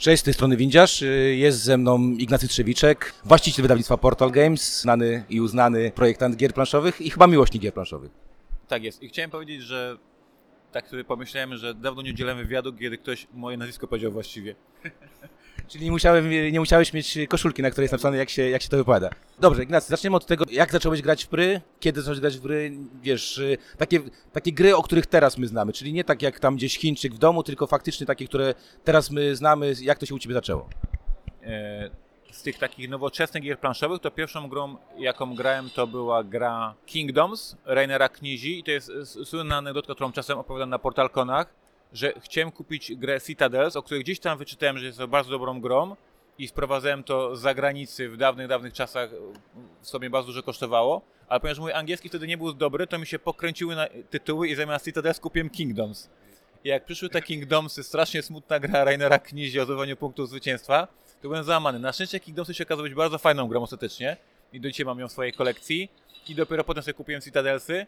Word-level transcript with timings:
Cześć, 0.00 0.20
z 0.20 0.24
tej 0.24 0.34
strony 0.34 0.56
Windziarz. 0.56 1.02
Y, 1.02 1.36
Jest 1.36 1.62
ze 1.62 1.76
mną 1.78 2.10
Ignacy 2.10 2.48
Trzewiczek, 2.48 3.14
właściciel 3.24 3.62
wydawnictwa 3.62 3.96
Portal 3.96 4.30
Games, 4.30 4.80
znany 4.80 5.24
i 5.28 5.40
uznany 5.40 5.90
projektant 5.94 6.36
gier 6.36 6.54
planszowych 6.54 7.00
i 7.00 7.10
chyba 7.10 7.26
miłośnik 7.26 7.62
gier 7.62 7.74
planszowych. 7.74 8.10
Tak 8.68 8.84
jest. 8.84 9.02
I 9.02 9.08
chciałem 9.08 9.30
powiedzieć, 9.30 9.62
że 9.62 9.98
tak 10.72 10.88
sobie 10.88 11.04
pomyślałem, 11.04 11.56
że 11.56 11.74
dawno 11.74 12.02
nie 12.02 12.10
udzielałem 12.10 12.38
wywiadu, 12.38 12.72
kiedy 12.72 12.98
ktoś 12.98 13.26
moje 13.34 13.56
nazwisko 13.56 13.86
powiedział 13.86 14.12
właściwie. 14.12 14.54
Czyli 15.70 15.84
nie, 15.84 15.90
musiałem, 15.90 16.30
nie 16.52 16.60
musiałeś 16.60 16.92
mieć 16.92 17.18
koszulki, 17.28 17.62
na 17.62 17.70
której 17.70 17.84
jest 17.84 17.92
napisane, 17.92 18.16
jak 18.16 18.30
się, 18.30 18.50
jak 18.50 18.62
się 18.62 18.68
to 18.68 18.76
wypowiada. 18.76 19.10
Dobrze, 19.38 19.62
Ignacy, 19.62 19.88
zaczniemy 19.88 20.16
od 20.16 20.26
tego, 20.26 20.44
jak 20.50 20.72
zacząłeś 20.72 21.02
grać 21.02 21.24
w 21.24 21.30
gry, 21.30 21.60
kiedy 21.80 22.00
zacząłeś 22.02 22.20
grać 22.20 22.36
w 22.38 22.40
gry, 22.40 22.72
wiesz, 23.02 23.38
y, 23.38 23.58
takie, 23.78 24.00
takie 24.32 24.52
gry, 24.52 24.76
o 24.76 24.82
których 24.82 25.06
teraz 25.06 25.38
my 25.38 25.46
znamy, 25.46 25.72
czyli 25.72 25.92
nie 25.92 26.04
tak 26.04 26.22
jak 26.22 26.40
tam 26.40 26.56
gdzieś 26.56 26.78
Chińczyk 26.78 27.14
w 27.14 27.18
domu, 27.18 27.42
tylko 27.42 27.66
faktycznie 27.66 28.06
takie, 28.06 28.26
które 28.26 28.54
teraz 28.84 29.10
my 29.10 29.36
znamy, 29.36 29.72
jak 29.82 29.98
to 29.98 30.06
się 30.06 30.14
u 30.14 30.18
Ciebie 30.18 30.34
zaczęło. 30.34 30.68
E, 31.42 31.90
Z 32.32 32.42
tych 32.42 32.58
takich 32.58 32.88
nowoczesnych 32.88 33.42
gier 33.42 33.58
planszowych, 33.58 34.00
to 34.00 34.10
pierwszą 34.10 34.48
grą, 34.48 34.76
jaką 34.98 35.34
grałem, 35.34 35.70
to 35.70 35.86
była 35.86 36.24
gra 36.24 36.74
Kingdoms 36.86 37.56
Rainera 37.64 38.08
Knizi 38.08 38.58
i 38.58 38.64
to 38.64 38.70
jest 38.70 38.92
słynna 39.24 39.56
anegdotka, 39.56 39.94
którą 39.94 40.12
czasem 40.12 40.38
opowiadam 40.38 40.70
na 40.70 40.78
portalkonach, 40.78 41.60
że 41.92 42.12
chciałem 42.20 42.52
kupić 42.52 42.94
grę 42.94 43.20
Citadels, 43.20 43.76
o 43.76 43.82
której 43.82 44.04
gdzieś 44.04 44.20
tam 44.20 44.38
wyczytałem, 44.38 44.78
że 44.78 44.86
jest 44.86 44.98
to 44.98 45.08
bardzo 45.08 45.30
dobrą 45.30 45.60
grą 45.60 45.96
i 46.38 46.48
sprowadzałem 46.48 47.04
to 47.04 47.36
z 47.36 47.40
zagranicy 47.40 48.08
w 48.08 48.16
dawnych, 48.16 48.48
dawnych 48.48 48.72
czasach, 48.72 49.10
sobie 49.82 50.10
bardzo 50.10 50.26
dużo 50.26 50.42
kosztowało, 50.42 51.02
ale 51.28 51.40
ponieważ 51.40 51.58
mój 51.58 51.72
angielski 51.72 52.08
wtedy 52.08 52.26
nie 52.26 52.38
był 52.38 52.52
dobry, 52.52 52.86
to 52.86 52.98
mi 52.98 53.06
się 53.06 53.18
pokręciły 53.18 53.76
tytuły 54.10 54.48
i 54.48 54.54
zamiast 54.54 54.84
Citadels 54.84 55.20
kupiłem 55.20 55.50
Kingdoms. 55.50 56.10
I 56.64 56.68
jak 56.68 56.84
przyszły 56.84 57.08
te 57.08 57.22
Kingdomsy, 57.22 57.82
strasznie 57.82 58.22
smutna 58.22 58.60
gra 58.60 58.84
Rainera 58.84 59.18
Knizi 59.18 59.60
o 59.60 59.64
zdobywaniu 59.64 59.96
punktów 59.96 60.28
zwycięstwa, 60.28 60.88
to 61.22 61.28
byłem 61.28 61.44
załamany. 61.44 61.78
Na 61.78 61.92
szczęście 61.92 62.20
Kingdomsy 62.20 62.54
się 62.54 62.64
okazały 62.64 62.88
być 62.88 62.96
bardzo 62.96 63.18
fajną 63.18 63.48
grą 63.48 63.62
ostatecznie 63.62 64.16
i 64.52 64.60
do 64.60 64.70
dzisiaj 64.70 64.86
mam 64.86 64.98
ją 64.98 65.08
w 65.08 65.12
swojej 65.12 65.32
kolekcji 65.32 65.90
i 66.28 66.34
dopiero 66.34 66.64
potem 66.64 66.82
sobie 66.82 66.94
kupiłem 66.94 67.22
Citadelsy, 67.22 67.86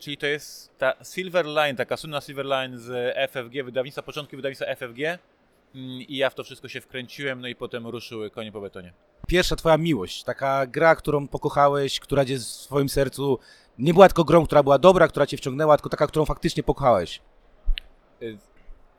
czyli 0.00 0.16
to 0.16 0.26
jest 0.26 0.78
ta 0.78 0.94
Silver 1.04 1.46
Line, 1.46 1.76
taka 1.76 1.96
słynna 1.96 2.20
Silver 2.20 2.46
Line 2.46 2.78
z 2.78 3.16
FFG, 3.30 3.64
wydawnictwa, 3.64 4.02
początki 4.02 4.36
wydawnictwa 4.36 4.66
FFG 4.66 5.18
Mm, 5.76 6.02
i 6.02 6.16
ja 6.16 6.30
w 6.30 6.34
to 6.34 6.44
wszystko 6.44 6.68
się 6.68 6.80
wkręciłem, 6.80 7.40
no 7.40 7.48
i 7.48 7.54
potem 7.54 7.86
ruszyły 7.86 8.30
konie 8.30 8.52
po 8.52 8.60
betonie. 8.60 8.92
Pierwsza 9.28 9.56
Twoja 9.56 9.78
miłość, 9.78 10.24
taka 10.24 10.66
gra, 10.66 10.96
którą 10.96 11.28
pokochałeś, 11.28 12.00
która 12.00 12.24
gdzieś 12.24 12.38
w 12.38 12.44
swoim 12.44 12.88
sercu 12.88 13.38
nie 13.78 13.94
była 13.94 14.08
tylko 14.08 14.24
grą, 14.24 14.46
która 14.46 14.62
była 14.62 14.78
dobra, 14.78 15.08
która 15.08 15.26
Cię 15.26 15.36
wciągnęła, 15.36 15.76
tylko 15.76 15.88
taka, 15.88 16.06
którą 16.06 16.24
faktycznie 16.24 16.62
pokochałeś. 16.62 17.20
Y, 18.22 18.38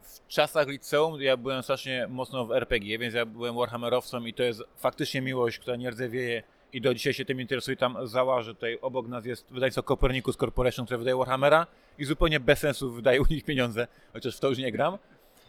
w 0.01 0.27
czasach 0.27 0.67
liceum 0.67 1.21
ja 1.21 1.37
byłem 1.37 1.63
strasznie 1.63 2.07
mocno 2.09 2.45
w 2.45 2.51
RPG, 2.51 2.99
więc 2.99 3.13
ja 3.13 3.25
byłem 3.25 3.55
Warhammerowcem 3.55 4.27
i 4.27 4.33
to 4.33 4.43
jest 4.43 4.63
faktycznie 4.75 5.21
miłość, 5.21 5.59
która 5.59 5.75
nie 5.77 5.89
rdzewieje 5.89 6.43
i 6.73 6.81
do 6.81 6.93
dzisiaj 6.93 7.13
się 7.13 7.25
tym 7.25 7.41
interesuje. 7.41 7.77
Tam 7.77 8.07
załażę, 8.07 8.55
tutaj 8.55 8.77
obok 8.81 9.07
nas 9.07 9.25
jest 9.25 9.51
wydawnictwo 9.51 9.83
Copernicus 9.83 10.37
Corporation, 10.37 10.85
które 10.85 10.97
wydaje 10.97 11.17
Warhammera 11.17 11.67
i 11.97 12.05
zupełnie 12.05 12.39
bez 12.39 12.59
sensu 12.59 12.91
wydaje 12.91 13.21
u 13.21 13.25
nich 13.29 13.43
pieniądze, 13.43 13.87
chociaż 14.13 14.37
w 14.37 14.39
to 14.39 14.49
już 14.49 14.57
nie 14.57 14.71
gram. 14.71 14.97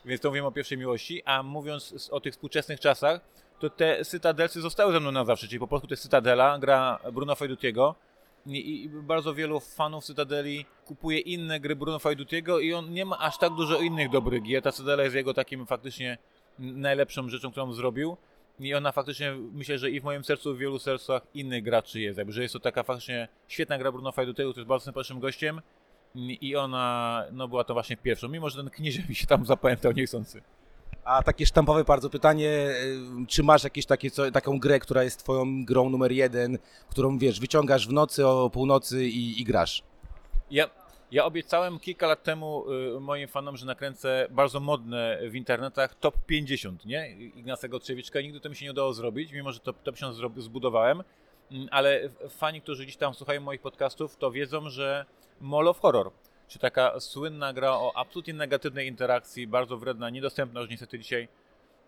Więc 0.05 0.21
to 0.21 0.29
mówimy 0.29 0.47
o 0.47 0.53
pierwszej 0.53 0.79
miłości, 0.79 1.23
a 1.25 1.43
mówiąc 1.43 2.09
o 2.13 2.21
tych 2.21 2.33
współczesnych 2.33 2.81
czasach, 2.81 3.21
to 3.59 3.71
te 3.71 4.05
Cytadelsy 4.05 4.61
zostały 4.61 4.93
ze 4.93 5.01
mną 5.01 5.13
na 5.13 5.25
zawsze, 5.25 5.47
czyli 5.47 5.59
po 5.59 5.69
polsku 5.69 5.87
to 5.87 5.93
jest 5.93 6.03
Cytadela, 6.03 6.59
gra 6.59 6.99
Bruno 7.13 7.35
Fajdutiego 7.35 7.95
i, 8.47 8.85
i 8.85 8.89
bardzo 8.89 9.35
wielu 9.35 9.61
fanów 9.61 10.05
Cytadeli 10.05 10.67
kupuje 10.85 11.19
inne 11.19 11.61
gry 11.61 11.77
Bruno 11.77 11.99
Fajdutiego 11.99 12.61
i 12.61 12.75
on 12.75 12.93
nie 12.93 13.05
ma 13.05 13.19
aż 13.19 13.39
tak 13.39 13.55
dużo 13.55 13.81
innych 13.81 14.11
dobrych 14.11 14.43
gier. 14.43 14.63
Ta 14.63 14.73
Cytadela 14.73 15.03
jest 15.03 15.17
jego 15.17 15.35
takim 15.35 15.67
faktycznie 15.67 16.19
najlepszą 16.59 17.29
rzeczą, 17.29 17.51
którą 17.51 17.73
zrobił. 17.73 18.17
I 18.61 18.75
ona 18.75 18.93
faktycznie, 18.93 19.33
myślę, 19.53 19.79
że 19.79 19.91
i 19.91 20.01
w 20.01 20.05
moim 20.05 20.25
sercu, 20.25 20.55
w 20.55 20.59
wielu 20.59 20.79
sercach 20.79 21.23
innych 21.35 21.63
graczy 21.63 22.01
jest. 22.01 22.19
Jakby, 22.19 22.33
że 22.33 22.43
jest 22.43 22.53
to 22.53 22.61
taka 22.61 22.83
faktycznie 22.83 23.29
świetna 23.49 23.79
gra 23.79 23.93
Bruno 23.93 24.13
Fajdutiego, 24.13 24.51
który 24.51 24.63
jest 24.63 24.69
bardzo 24.69 24.85
sympatycznym 24.85 25.21
gościem. 25.21 25.61
I 26.15 26.57
ona 26.57 27.25
no, 27.33 27.49
była 27.49 27.65
to 27.65 27.75
właśnie 27.75 27.97
pierwszą, 27.97 28.29
mimo 28.29 28.51
że 28.51 28.57
ten 28.57 28.71
kniezie 28.71 29.03
mi 29.09 29.15
się 29.15 29.27
tam 29.27 29.47
zapamiętał 29.47 29.93
niechcący. 29.93 30.43
A 31.05 31.23
takie 31.23 31.47
sztampowe 31.47 31.85
bardzo 31.85 32.11
pytanie, 32.11 32.51
y, 33.23 33.27
czy 33.27 33.43
masz 33.43 33.65
jakieś 33.65 33.87
takie, 33.87 34.11
co, 34.11 34.31
taką 34.31 34.59
grę, 34.59 34.79
która 34.79 35.03
jest 35.03 35.19
twoją 35.19 35.65
grą 35.65 35.91
numer 35.91 36.13
jeden, 36.13 36.59
którą 36.91 37.19
wiesz, 37.19 37.41
wyciągasz 37.41 37.89
w 37.89 37.93
nocy 37.93 38.27
o 38.27 38.51
północy 38.51 39.09
i, 39.09 39.41
i 39.41 39.45
grasz? 39.45 39.83
Ja, 40.51 40.71
ja 41.13 41.25
obiecałem 41.25 41.79
kilka 41.79 42.07
lat 42.07 42.23
temu 42.23 42.65
y, 42.97 43.01
moim 43.01 43.29
fanom, 43.29 43.57
że 43.57 43.67
nakręcę 43.67 44.27
bardzo 44.31 44.61
modne 44.61 45.19
w 45.29 45.35
internetach 45.35 45.95
top 45.95 46.15
50, 46.27 46.85
nie? 46.85 47.11
Ignacego 47.11 47.81
Trzewiczka. 47.81 48.21
Nigdy 48.21 48.41
to 48.41 48.49
mi 48.49 48.57
się 48.57 48.65
nie 48.65 48.71
udało 48.71 48.93
zrobić, 48.93 49.33
mimo 49.33 49.53
że 49.53 49.61
top, 49.61 49.83
top 49.83 49.95
50 49.95 50.17
zro- 50.17 50.41
zbudowałem. 50.41 51.03
Mm, 51.51 51.69
Ale 51.71 52.09
fani, 52.29 52.61
którzy 52.61 52.83
gdzieś 52.83 52.97
tam 52.97 53.15
słuchają 53.15 53.41
moich 53.41 53.61
podcastów, 53.61 54.17
to 54.17 54.31
wiedzą, 54.31 54.71
że 54.71 55.05
Mall 55.41 55.69
of 55.69 55.81
Horror, 55.81 56.11
czy 56.49 56.59
taka 56.59 57.01
słynna 57.01 57.53
gra 57.53 57.71
o 57.73 57.93
absolutnie 57.97 58.35
negatywnej 58.35 58.89
interakcji, 58.89 59.47
bardzo 59.47 59.77
wredna, 59.77 60.11
niedostępna 60.11 60.61
już 60.61 60.71
niestety 60.71 60.99
dzisiaj, 60.99 61.29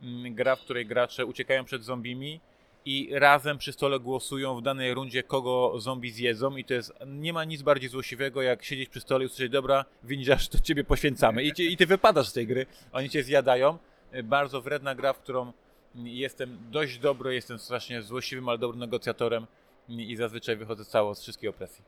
mm, 0.03 0.35
gra, 0.35 0.57
w 0.57 0.61
której 0.61 0.87
gracze 0.87 1.27
uciekają 1.27 1.65
przed 1.65 1.85
zombimi 1.85 2.41
i 2.85 3.11
razem 3.13 3.59
przy 3.59 3.73
stole 3.73 4.01
głosują 4.01 4.57
w 4.57 4.63
danej 4.63 4.95
rundzie, 4.95 5.23
kogo 5.23 5.81
zombie 5.81 6.11
zjedzą 6.11 6.57
i 6.57 6.65
to 6.65 6.75
jest, 6.75 6.93
nie 7.07 7.33
ma 7.33 7.45
nic 7.45 7.63
bardziej 7.63 7.91
złośliwego, 7.91 8.43
jak 8.43 8.65
siedzieć 8.65 8.89
przy 8.89 9.01
stole 9.01 9.25
i 9.25 9.27
usłyszeć, 9.27 9.53
dobra, 9.53 9.85
windziarz, 10.05 10.49
to 10.49 10.61
ciebie 10.61 10.85
poświęcamy 10.85 11.45
i, 11.45 11.73
i 11.73 11.77
ty 11.77 11.87
wypadasz 11.87 12.29
z 12.29 12.33
tej 12.33 12.47
gry, 12.47 12.67
oni 12.93 13.11
cię 13.11 13.23
zjadają. 13.23 13.79
Bardzo 14.25 14.63
wredna 14.63 14.95
gra, 14.95 15.13
w 15.13 15.19
którą 15.19 15.53
jestem 15.95 16.59
dość 16.71 16.99
dobry, 16.99 17.35
jestem 17.35 17.59
strasznie 17.59 18.03
złośliwym, 18.03 18.49
ale 18.49 18.59
dobrym 18.59 18.81
negocjatorem 18.81 19.47
i 19.89 20.17
zazwyczaj 20.17 20.57
wychodzę 20.57 20.85
cało 20.85 21.15
z 21.15 21.23
wszystkich 21.23 21.51
opresji. 21.51 21.85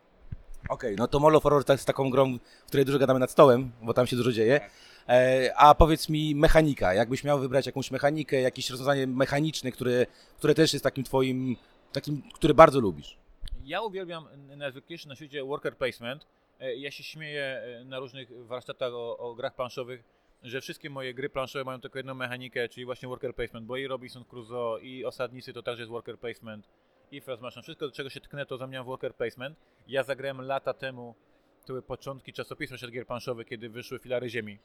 Okej, 0.69 0.97
no 0.97 1.09
to 1.09 1.21
Mall 1.21 1.37
of 1.37 1.43
Horror 1.43 1.65
jest 1.69 1.87
taką 1.87 2.11
grą, 2.11 2.39
w 2.65 2.67
której 2.67 2.87
dużo 2.87 2.99
gadamy 2.99 3.21
nad 3.21 3.31
stołem, 3.31 3.73
bo 3.83 3.95
tam 3.95 4.07
się 4.07 4.17
dużo 4.17 4.33
dzieje. 4.33 4.61
E, 5.09 5.53
a 5.57 5.75
powiedz 5.75 6.09
mi 6.09 6.35
mechanika, 6.35 6.95
jakbyś 6.95 7.25
miał 7.25 7.39
wybrać 7.39 7.67
jakąś 7.67 7.91
mechanikę, 7.91 8.41
jakieś 8.41 8.71
rozwiązanie 8.71 9.07
mechaniczne, 9.07 9.73
które, 9.73 10.07
które 10.39 10.55
też 10.55 10.73
jest 10.73 10.83
takim 10.83 11.05
twoim, 11.05 11.57
takim, 11.93 12.23
które 12.35 12.55
bardzo 12.55 12.81
lubisz. 12.81 13.17
Ja 13.65 13.83
uwielbiam 13.83 14.29
najzwyklejszy 14.57 15.09
na 15.09 15.17
świecie 15.17 15.45
worker 15.45 15.77
placement. 15.77 16.27
E, 16.61 16.75
Ja 16.77 16.91
się 16.91 17.03
śmieję 17.03 17.43
e, 17.81 17.85
na 17.85 17.99
różnych 17.99 18.47
warsztatach 18.47 18.93
o, 18.93 19.19
o 19.19 19.35
grach 19.35 19.55
planszowych, 19.55 20.05
że 20.43 20.61
wszystkie 20.61 20.91
moje 20.91 21.15
gry 21.15 21.29
planszowe 21.31 21.65
mają 21.65 21.81
tylko 21.81 21.99
jedną 21.99 22.15
mechanikę, 22.15 22.69
czyli 22.69 22.85
właśnie 22.85 23.09
worker 23.09 23.35
placement, 23.35 23.67
bo 23.67 23.77
i 23.77 23.87
Robinson 23.87 24.25
Crusoe, 24.25 24.79
i 24.83 25.05
Osadnicy 25.05 25.53
to 25.53 25.63
także 25.63 25.83
jest 25.83 25.91
worker 25.91 26.19
placement, 26.19 26.69
i 27.13 27.21
First 27.21 27.43
Machine, 27.43 27.63
wszystko 27.63 27.87
do 27.87 27.93
czego 27.93 28.11
się 28.11 28.21
tknę 28.21 28.47
to 28.47 28.57
zamieniam 28.57 28.85
w 28.85 28.87
worker 28.87 29.15
placement. 29.15 29.59
Ja 29.89 30.03
zagrałem 30.03 30.41
lata 30.41 30.75
temu, 30.75 31.15
to 31.61 31.67
były 31.67 31.83
początki 31.83 32.33
czasopisma 32.33 32.77
gier 32.91 33.07
planszowych, 33.07 33.47
kiedy 33.47 33.69
wyszły 33.69 33.99
Filary 33.99 34.29
Ziemi. 34.29 34.59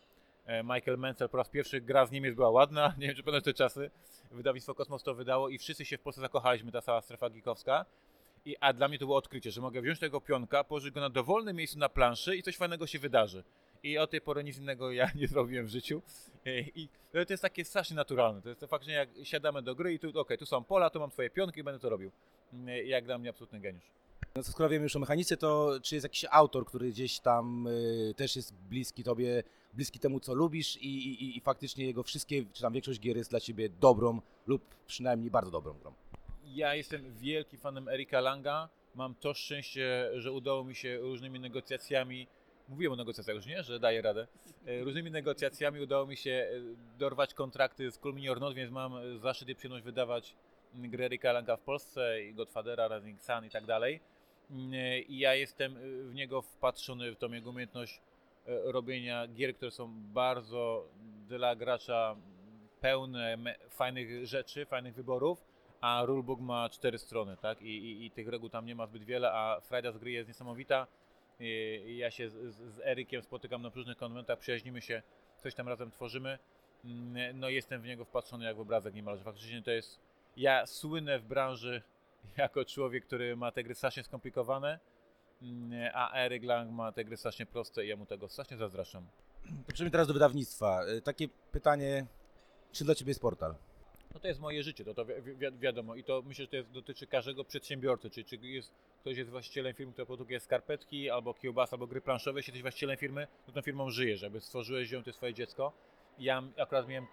E, 0.48 0.64
Michael 0.64 0.98
Menzel 0.98 1.30
po 1.30 1.38
raz 1.38 1.50
pierwszy 1.50 1.82
gra 1.82 2.06
z 2.06 2.12
Niemiec 2.12 2.36
była 2.36 2.50
ładna, 2.50 2.94
nie 3.00 3.08
wiem 3.08 3.16
czy 3.16 3.24
pamiętasz 3.24 3.44
te 3.46 3.54
czasy, 3.54 3.92
wydawnictwo 4.32 4.76
Kosmos 4.76 5.04
to 5.04 5.14
wydało 5.16 5.50
i 5.50 5.58
wszyscy 5.58 5.86
się 5.86 5.98
w 5.98 6.02
Polsce 6.02 6.22
zakochaliśmy, 6.22 6.72
ta 6.72 6.82
cała 6.82 7.02
strefa 7.02 7.30
geekowska. 7.30 7.86
I, 8.46 8.56
a 8.60 8.74
dla 8.74 8.88
mnie 8.88 9.00
to 9.00 9.06
było 9.06 9.18
odkrycie, 9.18 9.52
że 9.52 9.62
mogę 9.62 9.82
wziąć 9.82 10.00
tego 10.00 10.22
pionka, 10.22 10.64
położyć 10.64 10.94
go 10.94 11.02
na 11.02 11.10
dowolnym 11.10 11.56
miejscu 11.56 11.80
na 11.80 11.90
planszy 11.90 12.36
i 12.36 12.44
coś 12.44 12.58
fajnego 12.58 12.88
się 12.88 13.00
wydarzy. 13.00 13.44
I 13.84 13.98
od 13.98 14.12
tej 14.12 14.22
pory 14.22 14.44
nic 14.44 14.58
innego 14.58 14.92
ja 14.92 15.12
nie 15.16 15.28
zrobiłem 15.28 15.66
w 15.66 15.70
życiu. 15.70 16.02
E, 16.46 16.60
I 16.60 16.90
to 17.12 17.34
jest 17.34 17.44
takie 17.44 17.66
strasznie 17.66 17.96
naturalne. 17.96 18.42
To 18.42 18.50
jest 18.50 18.62
to 18.62 18.68
faktycznie 18.68 18.94
jak 18.96 19.10
siadamy 19.24 19.62
do 19.62 19.76
gry 19.76 19.94
i 19.94 20.00
tu, 20.00 20.20
okej, 20.20 20.38
tu 20.38 20.46
są 20.46 20.64
pola, 20.64 20.90
tu 20.90 21.00
mam 21.00 21.12
twoje 21.12 21.30
pionki 21.30 21.60
i 21.60 21.64
będę 21.64 21.80
to 21.80 21.90
robił. 21.90 22.12
E, 22.68 22.84
Jak 22.84 23.06
dla 23.06 23.18
mnie 23.18 23.30
absolutny 23.30 23.60
geniusz. 23.60 23.86
No 24.36 24.44
skoro 24.44 24.70
wiemy 24.70 24.84
już 24.84 24.96
o 24.96 25.00
mechanice, 25.00 25.38
to 25.38 25.80
czy 25.82 25.96
jest 25.96 26.06
jakiś 26.06 26.26
autor, 26.32 26.66
który 26.66 26.90
gdzieś 26.90 27.20
tam 27.20 27.68
y, 27.68 28.14
też 28.18 28.36
jest 28.36 28.54
bliski 28.54 29.04
tobie, 29.04 29.44
bliski 29.78 30.00
temu, 30.00 30.20
co 30.20 30.34
lubisz 30.34 30.78
i, 30.78 30.88
i, 30.88 31.38
i 31.38 31.42
faktycznie 31.42 31.86
jego 31.86 32.04
wszystkie, 32.04 32.46
czy 32.54 32.62
tam 32.62 32.74
większość 32.74 33.00
gier 33.00 33.18
jest 33.18 33.30
dla 33.30 33.40
ciebie 33.40 33.70
dobrą 33.70 34.22
lub 34.48 34.62
przynajmniej 34.88 35.32
bardzo 35.32 35.52
dobrą 35.52 35.74
grą? 35.74 35.94
Ja 36.46 36.76
jestem 36.76 37.14
wielkim 37.14 37.60
fanem 37.60 37.88
Erika 37.88 38.22
Langa. 38.22 38.70
Mam 38.96 39.16
to 39.16 39.34
szczęście, 39.34 40.10
że 40.16 40.32
udało 40.32 40.64
mi 40.64 40.76
się 40.76 40.98
różnymi 40.98 41.40
negocjacjami, 41.40 42.28
mówiłem 42.70 42.94
o 42.94 42.96
negocjacjach 42.96 43.36
już, 43.36 43.46
nie? 43.46 43.64
Że 43.64 43.80
daję 43.80 44.02
radę. 44.02 44.28
E, 44.66 44.84
Różnymi 44.84 45.12
negocjacjami 45.12 45.82
udało 45.82 46.08
mi 46.08 46.18
się 46.18 46.32
e, 46.32 46.50
dorwać 47.00 47.34
kontrakty 47.34 47.92
z 47.92 47.98
Culmini 47.98 48.30
Ornot, 48.30 48.54
więc 48.54 48.72
mam 48.72 49.20
zaszczyt 49.20 49.50
i 49.50 49.56
przyjemność 49.56 49.86
wydawać 49.86 50.36
gry 50.74 51.06
Erika 51.06 51.32
Langa 51.32 51.58
w 51.58 51.62
Polsce 51.62 52.24
i 52.24 52.34
Godfathera, 52.34 52.98
Rising 52.98 53.22
Sun 53.22 53.46
i 53.46 53.50
tak 53.50 53.66
dalej. 53.66 54.00
E, 54.74 55.00
I 55.00 55.20
ja 55.20 55.36
jestem 55.36 55.76
w 56.10 56.14
niego 56.14 56.42
wpatrzony, 56.42 57.12
w 57.12 57.18
tą 57.18 57.32
jego 57.32 57.50
umiejętność 57.50 58.02
robienia 58.48 59.28
gier, 59.28 59.56
które 59.56 59.72
są 59.72 59.94
bardzo 60.14 60.88
dla 61.28 61.56
gracza 61.56 62.16
pełne 62.82 63.38
fajnych 63.70 64.26
rzeczy, 64.26 64.66
fajnych 64.66 64.96
wyborów, 64.96 65.46
a 65.82 66.04
rulebook 66.06 66.40
ma 66.40 66.70
cztery 66.70 66.98
strony, 66.98 67.38
tak? 67.38 67.62
I, 67.62 67.66
i, 67.66 68.06
I 68.06 68.12
tych 68.12 68.28
reguł 68.28 68.50
tam 68.50 68.66
nie 68.66 68.76
ma 68.76 68.88
zbyt 68.88 69.04
wiele, 69.04 69.32
a 69.32 69.60
frajda 69.62 69.92
z 69.92 69.98
gry 69.98 70.12
jest 70.12 70.28
niesamowita. 70.28 70.88
I, 71.40 71.98
ja 71.98 72.12
się 72.12 72.30
z, 72.30 72.34
z, 72.56 72.80
Erykiem 72.80 73.22
spotykam 73.22 73.62
na 73.62 73.70
różnych 73.70 73.98
konwentach, 73.98 74.40
przyjaźnimy 74.40 74.82
się, 74.82 75.02
coś 75.38 75.56
tam 75.56 75.68
razem 75.68 75.92
tworzymy. 75.92 76.40
Mm, 76.86 77.40
No 77.40 77.50
jestem 77.50 77.82
w 77.82 77.86
niego 77.86 78.06
wpatrzony 78.06 78.46
jak 78.46 78.56
w 78.56 78.60
obrazek 78.60 78.94
niemalże. 78.94 79.24
Faktycznie 79.24 79.62
to 79.62 79.72
jest, 79.72 80.00
ja 80.38 80.66
słynę 80.66 81.20
w 81.20 81.24
branży 81.24 81.82
jako 82.38 82.66
człowiek, 82.66 83.06
który 83.06 83.36
ma 83.36 83.52
te 83.52 83.64
gry 83.64 83.76
strasznie 83.76 84.04
skomplikowane, 84.04 84.80
a 85.94 86.14
Eric 86.14 86.44
Lang 86.44 86.72
ma 86.72 86.92
te 86.92 87.06
gry 87.06 87.18
strasznie 87.18 87.46
proste 87.46 87.86
i 87.86 87.88
ja 87.88 87.96
mu 87.96 88.06
tego 88.06 88.30
strasznie 88.30 88.58
zazdraszczam. 88.58 89.08
To 89.44 89.74
przejdźmy 89.74 89.92
teraz 89.92 90.08
do 90.08 90.14
wydawnictwa. 90.14 90.86
Y, 90.86 91.02
Takie 91.02 91.28
pytanie, 91.52 92.06
czy 92.72 92.86
dla 92.86 92.96
Ciebie 92.96 93.10
jest 93.10 93.22
portal? 93.22 93.56
No 94.14 94.20
to 94.20 94.28
jest 94.28 94.40
moje 94.40 94.64
życie, 94.64 94.86
to, 94.86 94.94
to 94.94 95.06
wi 95.06 95.14
wi 95.22 95.52
wiadomo 95.60 95.96
i 95.96 96.04
to 96.04 96.22
myślę, 96.26 96.46
że 96.46 96.50
to 96.52 96.56
jest, 96.56 96.72
dotyczy 96.72 97.08
każdego 97.08 97.44
przedsiębiorcy, 97.44 98.10
czy, 98.10 98.24
czy 98.24 98.36
jest, 98.36 98.72
ktoś 99.02 99.18
jest 99.18 99.30
właścicielem 99.30 99.74
firmy, 99.74 99.94
która 99.94 100.06
produkuje 100.06 100.40
skarpetki, 100.40 101.10
albo 101.10 101.34
kiełbas, 101.34 101.74
albo 101.74 101.88
gry 101.88 102.02
planszowe, 102.02 102.40
jeśli 102.40 102.52
jesteś 102.52 102.62
właścicielem 102.62 102.98
firmy, 102.98 103.28
to 103.46 103.52
tą 103.52 103.62
firmą 103.62 103.90
żyjesz, 103.90 104.20
żeby 104.20 104.42
stworzyłeś 104.42 104.92
ją, 104.92 105.04
to 105.04 105.10
jest 105.10 105.20
twoje 105.20 105.34
dziecko. 105.34 105.74
Ja 106.20 106.44
akurat 106.58 106.88
miałem 106.88 107.08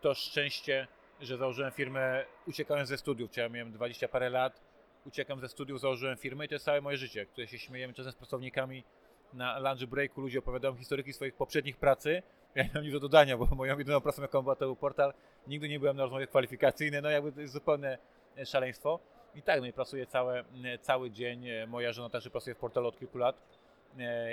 to 0.00 0.14
szczęście, 0.14 0.86
że 1.20 1.36
założyłem 1.36 1.72
firmę 1.72 2.24
uciekając 2.46 2.88
ze 2.88 2.98
studiów, 2.98 3.36
ja 3.36 3.48
miałem 3.48 3.72
20 3.72 4.08
parę 4.08 4.30
lat, 4.30 4.60
uciekam 5.08 5.40
ze 5.40 5.48
studiów, 5.48 5.80
założyłem 5.80 6.16
firmę 6.16 6.44
i 6.44 6.48
to 6.48 6.54
jest 6.54 6.64
całe 6.64 6.80
moje 6.80 6.96
życie, 6.96 7.26
które 7.26 7.46
się 7.46 7.58
śmiejemy 7.58 7.94
czasem 7.94 8.12
z 8.12 8.16
pracownikami 8.16 8.84
na 9.32 9.58
lunch 9.58 9.86
breaku, 9.86 10.20
ludzie 10.20 10.38
opowiadają 10.38 10.74
historyki 10.74 11.12
swoich 11.12 11.34
poprzednich 11.34 11.76
pracy, 11.76 12.22
ja 12.54 12.62
nie 12.62 12.70
mam 12.74 12.84
nic 12.84 12.92
do 12.92 13.00
dodania, 13.00 13.36
bo 13.36 13.46
moją 13.46 13.78
jedyną 13.78 14.00
pracą 14.00 14.22
jaką 14.22 14.42
była 14.42 14.56
to 14.56 14.64
był 14.64 14.76
portal, 14.76 15.12
nigdy 15.46 15.68
nie 15.68 15.78
byłem 15.78 15.96
na 15.96 16.02
rozmowie 16.02 16.26
kwalifikacyjnej, 16.26 17.02
no 17.02 17.10
jakby 17.10 17.32
to 17.32 17.40
jest 17.40 17.52
zupełne 17.52 17.98
e, 18.38 18.46
szaleństwo. 18.46 18.98
I 19.34 19.42
tak, 19.42 19.60
no 19.60 19.66
i 19.66 19.72
pracuję 19.72 20.06
całe, 20.06 20.44
e, 20.64 20.78
cały 20.78 21.10
dzień, 21.10 21.48
e, 21.48 21.66
moja 21.66 21.92
żona 21.92 22.10
także 22.10 22.30
pracuje 22.30 22.54
w 22.54 22.58
portalu 22.58 22.88
od 22.88 22.98
kilku 22.98 23.18
lat 23.18 23.58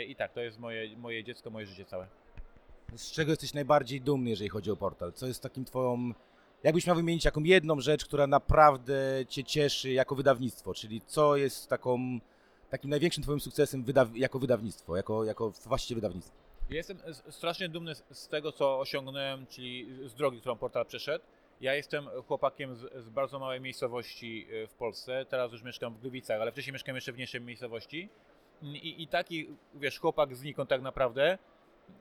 i 0.07 0.15
tak, 0.15 0.33
to 0.33 0.41
jest 0.41 0.59
moje, 0.59 0.97
moje 0.97 1.23
dziecko, 1.23 1.49
moje 1.49 1.65
życie 1.65 1.85
całe. 1.85 2.07
Z 2.95 3.11
czego 3.11 3.31
jesteś 3.31 3.53
najbardziej 3.53 4.01
dumny, 4.01 4.29
jeżeli 4.29 4.49
chodzi 4.49 4.71
o 4.71 4.75
portal? 4.75 5.13
Co 5.13 5.27
jest 5.27 5.43
takim 5.43 5.65
Twoją... 5.65 6.13
Jakbyś 6.63 6.87
miał 6.87 6.95
wymienić 6.95 7.25
jaką 7.25 7.43
jedną 7.43 7.81
rzecz, 7.81 8.05
która 8.05 8.27
naprawdę 8.27 9.25
Cię 9.29 9.43
cieszy 9.43 9.91
jako 9.91 10.15
wydawnictwo, 10.15 10.73
czyli 10.73 11.01
co 11.01 11.35
jest 11.35 11.69
taką, 11.69 12.19
takim 12.69 12.89
największym 12.89 13.23
Twoim 13.23 13.39
sukcesem 13.39 13.83
wydaw... 13.83 14.17
jako 14.17 14.39
wydawnictwo, 14.39 14.97
jako, 14.97 15.23
jako 15.23 15.49
właściciel 15.49 15.95
wydawnictwa? 15.95 16.35
Jestem 16.69 16.97
strasznie 17.29 17.69
dumny 17.69 17.95
z, 17.95 18.03
z 18.11 18.27
tego, 18.27 18.51
co 18.51 18.79
osiągnąłem, 18.79 19.47
czyli 19.47 19.87
z 20.05 20.13
drogi, 20.13 20.39
którą 20.39 20.55
portal 20.55 20.85
przeszedł. 20.85 21.25
Ja 21.61 21.73
jestem 21.73 22.07
chłopakiem 22.27 22.75
z, 22.75 23.03
z 23.03 23.09
bardzo 23.09 23.39
małej 23.39 23.61
miejscowości 23.61 24.47
e, 24.63 24.67
w 24.67 24.73
Polsce. 24.73 25.25
Teraz 25.29 25.51
już 25.51 25.63
mieszkam 25.63 25.93
w 25.93 26.01
Gliwicach, 26.01 26.41
ale 26.41 26.51
wcześniej 26.51 26.73
mieszkałem 26.73 26.95
jeszcze 26.95 27.11
w 27.11 27.15
mniejszej 27.15 27.41
miejscowości. 27.41 28.09
I, 28.61 29.03
I 29.03 29.07
taki, 29.07 29.49
wiesz, 29.73 29.99
chłopak 29.99 30.35
znikąd 30.35 30.69
tak 30.69 30.81
naprawdę 30.81 31.37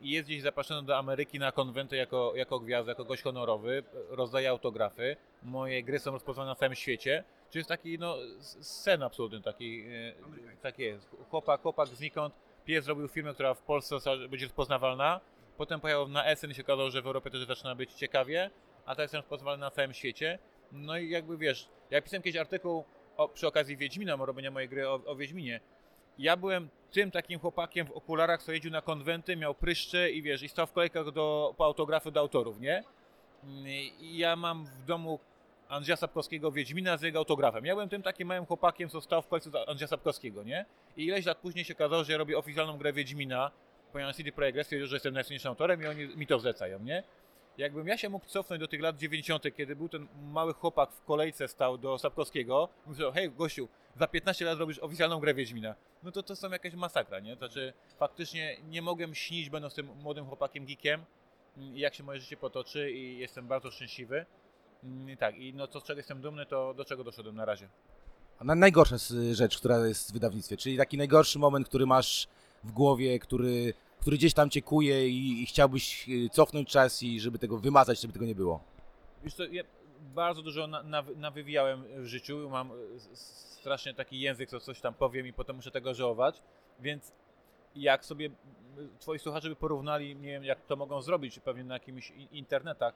jest 0.01 0.29
gdzieś 0.29 0.43
zapraszany 0.43 0.83
do 0.83 0.99
Ameryki 0.99 1.39
na 1.39 1.53
konwenty 1.53 1.97
jako, 1.97 2.33
jako 2.37 2.61
gwiazda, 2.61 2.91
jako 2.91 3.05
gość 3.05 3.23
honorowy, 3.23 3.83
rozdaje 4.09 4.51
autografy. 4.51 5.17
Moje 5.43 5.83
gry 5.83 5.99
są 5.99 6.11
rozpoznawane 6.11 6.51
na 6.51 6.55
całym 6.55 6.75
świecie. 6.75 7.25
Czy 7.51 7.59
jest 7.59 7.69
taki, 7.69 7.99
no, 7.99 8.17
sen 8.61 9.03
absolutny, 9.03 9.43
taki, 9.43 9.85
e, 9.87 10.57
tak 10.63 10.79
jest. 10.79 11.17
Chłopak, 11.31 11.63
chłopak 11.63 11.89
znikąd, 11.89 12.35
pies 12.65 12.85
zrobił 12.85 13.09
firmę, 13.09 13.35
która 13.35 13.55
w 13.55 13.63
Polsce 13.63 13.97
będzie 14.29 14.47
rozpoznawalna, 14.47 15.21
potem 15.57 15.81
pojechał 15.81 16.09
na 16.09 16.37
SN 16.37 16.51
i 16.51 16.55
się 16.55 16.63
okazało, 16.63 16.91
że 16.91 17.03
w 17.03 17.07
Europie 17.07 17.31
też 17.31 17.47
zaczyna 17.47 17.75
być 17.75 17.93
ciekawie, 17.93 18.51
a 18.87 18.95
teraz 18.95 19.13
jest 19.13 19.15
rozpoznawalny 19.15 19.61
na 19.61 19.71
całym 19.71 19.95
świecie. 19.95 20.39
No 20.73 20.99
i 20.99 21.11
jakby 21.11 21.39
wiesz, 21.39 21.69
ja 21.91 22.03
pisałem 22.03 22.23
kiedyś 22.23 22.41
artykuł 22.41 22.85
o, 23.17 23.29
przy 23.29 23.47
okazji 23.47 23.77
Wiedźmina, 23.77 24.17
robienia 24.17 24.51
mojej 24.51 24.69
gry 24.69 24.89
o, 24.89 25.01
o 25.07 25.17
Wiedźminie. 25.17 25.61
Ja 26.19 26.37
byłem 26.37 26.69
tym 26.91 27.11
takim 27.11 27.39
chłopakiem 27.39 27.87
w 27.87 27.93
okularach, 27.93 28.43
co 28.43 28.53
jeździł 28.53 28.71
na 28.71 28.83
konwenty, 28.83 29.37
miał 29.37 29.55
pryszcze 29.55 30.11
i 30.11 30.23
wiesz, 30.23 30.43
i 30.43 30.49
stał 30.49 30.67
w 30.67 30.73
kolejkach 30.73 31.11
do, 31.11 31.55
po 31.57 31.65
autografy 31.65 32.11
do 32.11 32.21
autorów, 32.21 32.61
nie? 32.61 32.85
I 34.01 34.19
ja 34.19 34.37
mam 34.37 34.65
w 34.65 34.85
domu 34.85 35.19
Andrzeja 35.69 35.97
Sapkowskiego 35.97 36.53
Wiedźmina 36.53 36.97
z 36.97 37.03
jego 37.03 37.19
autografem. 37.19 37.65
Ja 37.65 37.75
byłem 37.75 37.89
tym 37.89 38.03
takim 38.03 38.29
małym 38.29 38.47
chłopakiem, 38.47 38.89
co 38.89 39.01
stał 39.01 39.23
w 39.23 39.29
końcu 39.29 39.51
do 39.51 39.69
Andrzeja 39.69 39.89
Sapkowskiego, 39.89 40.43
nie? 40.43 40.65
I 40.97 41.07
ileś 41.07 41.27
lat 41.27 41.39
później 41.39 41.65
się 41.65 41.75
okazało, 41.75 42.05
że 42.05 42.13
ja 42.13 42.19
robię 42.19 42.39
oficjalną 42.39 42.79
grę 42.79 42.93
Wiedźmina, 42.93 43.51
ponieważ 43.93 44.17
CD 44.17 44.33
Projekt 44.33 44.57
Red 44.57 44.67
stwierdził, 44.67 44.87
że 44.87 44.97
jestem 44.97 45.15
najsilniejszym 45.15 45.49
autorem 45.49 45.83
i 45.83 45.87
oni 45.87 46.17
mi 46.17 46.27
to 46.27 46.39
zlecają, 46.39 46.79
nie? 46.79 47.03
Jakbym 47.59 47.89
ja 47.89 47.99
się 47.99 48.09
mógł 48.09 48.27
cofnąć 48.27 48.61
do 48.61 48.69
tych 48.69 48.81
lat 48.81 48.97
90., 48.97 49.45
kiedy 49.57 49.77
był 49.77 49.89
ten 49.89 50.09
mały 50.33 50.55
chłopak 50.55 50.93
w 50.93 51.05
kolejce 51.05 51.49
stał 51.49 51.79
do 51.79 51.99
Sapkowskiego, 51.99 52.69
mówił, 52.87 53.13
hej 53.13 53.31
gościu, 53.31 53.69
za 53.97 54.07
15 54.07 54.45
lat 54.45 54.59
robisz 54.59 54.79
oficjalną 54.79 55.21
grę 55.21 55.35
Wiedźmina. 55.35 55.75
No 56.03 56.13
to 56.13 56.23
to 56.23 56.37
są 56.37 56.51
jakaś 56.51 56.75
masakra, 56.75 57.21
nie? 57.21 57.37
To 57.37 57.39
znaczy 57.39 57.73
faktycznie 57.99 58.57
nie 58.69 58.83
mogłem 58.83 59.15
śnić, 59.15 59.51
będąc 59.51 59.75
tym 59.75 59.87
młodym 60.03 60.27
chłopakiem 60.27 60.67
geekiem, 60.67 61.05
mm, 61.57 61.77
jak 61.77 61.95
się 61.95 62.03
moje 62.03 62.21
życie 62.21 62.37
potoczy 62.37 62.91
i 62.93 63.19
jestem 63.19 63.47
bardzo 63.47 63.71
szczęśliwy. 63.71 64.27
Mm, 64.85 65.11
I 65.11 65.17
tak, 65.17 65.37
i 65.39 65.55
no 65.55 65.67
to 65.67 65.81
z 65.81 65.85
czego 65.85 65.99
jestem 65.99 66.21
dumny, 66.21 66.47
to 66.47 66.75
do 66.75 66.85
czego 66.85 67.05
doszedłem 67.05 67.37
na 67.37 67.45
razie. 67.45 67.69
A 68.39 68.45
na, 68.45 68.55
najgorsza 68.55 68.97
rzecz, 69.33 69.59
która 69.59 69.87
jest 69.87 70.11
w 70.11 70.13
wydawnictwie, 70.13 70.57
czyli 70.57 70.77
taki 70.77 70.97
najgorszy 70.99 71.39
moment, 71.39 71.69
który 71.69 71.87
masz 71.87 72.29
w 72.65 72.73
głowie, 72.73 73.19
który, 73.19 73.75
który 74.01 74.17
gdzieś 74.17 74.35
tam 74.35 74.51
cię 74.51 74.63
kuje 74.63 75.09
i, 75.09 75.43
i 75.43 75.47
chciałbyś 75.47 76.09
y, 76.09 76.29
cofnąć 76.33 76.69
czas 76.69 77.03
i 77.03 77.21
żeby 77.21 77.39
tego 77.39 77.59
wymazać, 77.59 78.01
żeby 78.01 78.13
tego 78.13 78.25
nie 78.27 78.35
było. 78.35 78.61
Wiesz 79.25 79.35
co, 79.35 79.45
ja 79.45 79.63
bardzo 80.15 80.43
dużo 80.43 80.67
na, 80.67 80.83
na, 80.83 81.03
nawywijałem 81.17 81.85
w 81.97 82.07
życiu, 82.07 82.49
mam 82.51 82.71
s- 82.97 83.54
strasznie 83.65 83.95
taki 83.95 84.21
język, 84.21 84.51
co 84.51 84.61
coś 84.61 84.81
tam 84.81 84.95
powiem 84.95 85.27
i 85.27 85.33
potem 85.33 85.57
muszę 85.57 85.71
tego 85.71 85.95
żałować, 85.95 86.43
więc 86.81 87.13
jak 87.77 88.05
sobie 88.05 88.31
twoi 88.99 89.19
słuchacze 89.19 89.49
by 89.49 89.57
porównali, 89.57 90.17
nie 90.17 90.29
wiem 90.29 90.45
jak 90.45 90.61
to 90.61 90.77
mogą 90.77 91.03
zrobić, 91.03 91.41
pewnie 91.41 91.65
na 91.65 91.75
jakimiś 91.75 92.11
i- 92.11 92.29
internetach, 92.39 92.95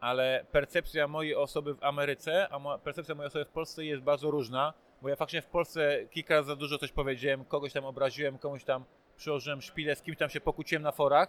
ale 0.00 0.44
percepcja 0.52 1.08
mojej 1.08 1.34
osoby 1.34 1.74
w 1.74 1.84
Ameryce, 1.84 2.48
a 2.48 2.58
moja, 2.58 2.78
percepcja 2.78 3.14
mojej 3.14 3.26
osoby 3.26 3.44
w 3.44 3.48
Polsce 3.48 3.84
jest 3.84 4.02
bardzo 4.02 4.30
różna, 4.30 4.72
bo 5.02 5.08
ja 5.08 5.16
faktycznie 5.16 5.42
w 5.42 5.46
Polsce 5.46 6.06
kilka 6.10 6.34
razy 6.34 6.48
za 6.48 6.56
dużo 6.56 6.78
coś 6.78 6.92
powiedziałem, 6.92 7.44
kogoś 7.44 7.72
tam 7.72 7.84
obraziłem, 7.84 8.38
komuś 8.38 8.64
tam 8.64 8.84
przyłożyłem 9.16 9.62
szpilę, 9.62 9.96
z 9.96 10.02
kimś 10.02 10.18
tam 10.18 10.30
się 10.30 10.40
pokłóciłem 10.40 10.82
na 10.82 10.92
forach, 10.92 11.28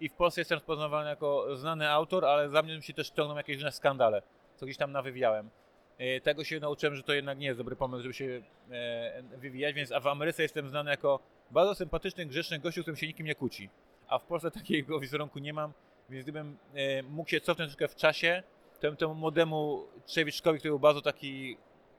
i 0.00 0.08
w 0.08 0.12
Polsce 0.14 0.40
jestem 0.40 0.56
rozpoznawany 0.56 1.10
jako 1.10 1.56
znany 1.56 1.90
autor, 1.90 2.24
ale 2.24 2.48
za 2.48 2.62
mnie 2.62 2.82
się 2.82 2.94
też 2.94 3.10
ciągną 3.10 3.36
jakieś 3.36 3.56
różne 3.56 3.72
skandale, 3.72 4.22
co 4.56 4.66
gdzieś 4.66 4.76
tam 4.76 4.92
nawywiałem. 4.92 5.50
E, 5.98 6.20
Tego 6.20 6.44
się 6.44 6.60
nauczyłem, 6.60 6.96
że 6.96 7.02
to 7.02 7.12
jednak 7.12 7.38
nie 7.38 7.46
jest 7.46 7.60
dobry 7.60 7.76
pomysł, 7.76 8.02
żeby 8.02 8.14
się 8.14 8.42
e, 8.70 9.22
wywijać, 9.22 9.74
więc 9.74 9.90
w 10.02 10.06
Ameryce 10.06 10.42
jestem 10.42 10.68
znany 10.68 10.90
jako 10.90 11.20
bardzo 11.50 11.74
sympatyczny, 11.74 12.26
grzeczny 12.26 12.58
gościu, 12.58 12.80
którym 12.80 12.96
się 12.96 13.06
nikim 13.06 13.26
nie 13.26 13.34
kłóci. 13.34 13.70
A 14.08 14.18
w 14.18 14.24
Polsce 14.24 14.50
takiego 14.50 15.00
wizerunku 15.00 15.38
nie 15.38 15.52
mam, 15.52 15.72
więc 16.10 16.24
gdybym 16.24 16.58
e, 16.74 17.02
mógł 17.02 17.30
się 17.30 17.40
cofnąć 17.40 17.70
troszkę 17.70 17.88
w 17.88 17.96
czasie, 17.96 18.42
to 18.80 18.96
temu 18.96 19.14
młodemu 19.14 19.84
Trzewiczkowi, 20.06 20.58
który 20.58 20.70
był 20.72 20.78
bardzo 20.78 21.02
taki, 21.02 21.56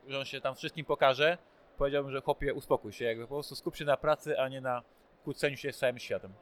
że 0.08 0.20
on 0.20 0.26
się 0.26 0.42
tam 0.42 0.56
wszystkim 0.56 0.86
pokaże, 0.86 1.38
powiedziałbym, 1.78 2.12
że 2.12 2.22
chłopie, 2.22 2.54
uspokój 2.54 2.94
się, 2.94 3.06
jakby 3.06 3.24
po 3.28 3.34
prostu 3.34 3.56
skup 3.56 3.76
się 3.76 3.86
na 3.86 3.98
pracy, 3.98 4.40
a 4.40 4.48
nie 4.48 4.62
na 4.62 4.84
kłóceniu 5.24 5.58
się 5.58 5.72
z 5.72 5.78
całym 5.78 6.00
światem. 6.00 6.34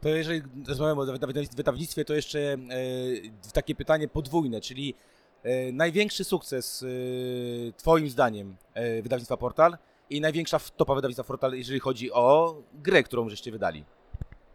To 0.00 0.08
jeżeli 0.08 0.42
rozmawiamy 0.68 1.00
o 1.02 1.04
wyda- 1.04 1.56
wydawnictwie, 1.56 2.04
to 2.04 2.14
jeszcze 2.14 2.56
takie 3.54 3.74
pytanie 3.74 4.08
podwójne, 4.08 4.60
czyli 4.60 4.94
największy 5.72 6.24
sukces 6.24 6.82
e, 6.82 6.86
Twoim 7.72 8.10
zdaniem 8.10 8.56
e, 8.74 9.02
wydawnictwa 9.02 9.36
Portal 9.36 9.78
i 10.10 10.20
największa 10.20 10.60
topa 10.76 10.94
wydawnictwa 10.94 11.24
Portal, 11.24 11.54
jeżeli 11.54 11.80
chodzi 11.80 12.12
o 12.12 12.54
grę, 12.74 13.02
którą 13.02 13.28
żeście 13.28 13.52
wydali. 13.52 13.84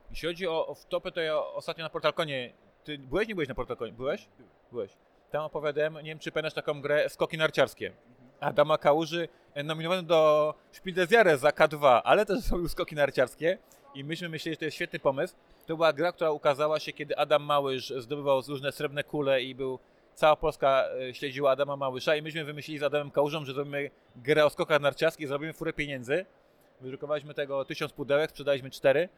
Jeśli 0.09 0.27
chodzi 0.27 0.47
o, 0.47 0.67
o 0.67 0.75
wtopę, 0.75 1.11
to 1.11 1.21
ja 1.21 1.37
ostatnio 1.39 1.83
na 1.83 1.89
Portalkonie. 1.89 2.53
Ty 2.83 2.97
byłeś, 2.97 3.27
nie 3.27 3.35
byłeś 3.35 3.49
na 3.49 3.55
Portalkonie? 3.55 3.91
Byłeś? 3.91 4.27
Byłeś. 4.71 4.91
Tam 5.31 5.43
opowiadałem, 5.43 5.93
nie 5.93 6.03
wiem 6.03 6.19
czy 6.19 6.31
pamiętasz 6.31 6.53
taką 6.53 6.81
grę 6.81 7.09
Skoki 7.09 7.37
narciarskie. 7.37 7.91
Adama 8.39 8.77
Kałuży 8.77 9.27
e, 9.53 9.63
nominowany 9.63 10.03
do 10.03 10.53
Jahres 11.11 11.39
za 11.39 11.49
K2, 11.49 12.01
ale 12.03 12.25
też 12.25 12.39
zrobił 12.39 12.67
skoki 12.67 12.95
narciarskie 12.95 13.57
i 13.95 14.03
myśmy 14.03 14.29
myśleli, 14.29 14.53
że 14.53 14.59
to 14.59 14.65
jest 14.65 14.75
świetny 14.75 14.99
pomysł. 14.99 15.35
To 15.65 15.75
była 15.75 15.93
gra, 15.93 16.11
która 16.11 16.31
ukazała 16.31 16.79
się, 16.79 16.93
kiedy 16.93 17.17
Adam 17.17 17.43
Małysz 17.43 17.93
zdobywał 17.97 18.41
różne 18.47 18.71
srebrne 18.71 19.03
kule 19.03 19.43
i 19.43 19.55
był 19.55 19.79
cała 20.15 20.36
Polska 20.36 20.86
e, 21.10 21.13
śledziła 21.13 21.51
Adama 21.51 21.75
Małysza 21.75 22.15
i 22.15 22.22
myśmy 22.22 22.43
wymyślili 22.43 22.79
z 22.79 22.84
Adamem 22.84 23.12
Kałużą, 23.12 23.46
że 23.46 23.53
zrobimy 23.53 23.89
grę 24.15 24.46
o 24.46 24.50
skokach 24.50 24.82
narciarskich, 24.82 25.27
zrobimy 25.27 25.53
furę 25.53 25.74
pieniędzy. 25.74 26.25
Wydrukowaliśmy 26.82 27.34
tego 27.34 27.65
tysiąc 27.65 27.93
pudełek, 27.93 28.29
sprzedaliśmy 28.29 28.70
cztery 28.72 29.10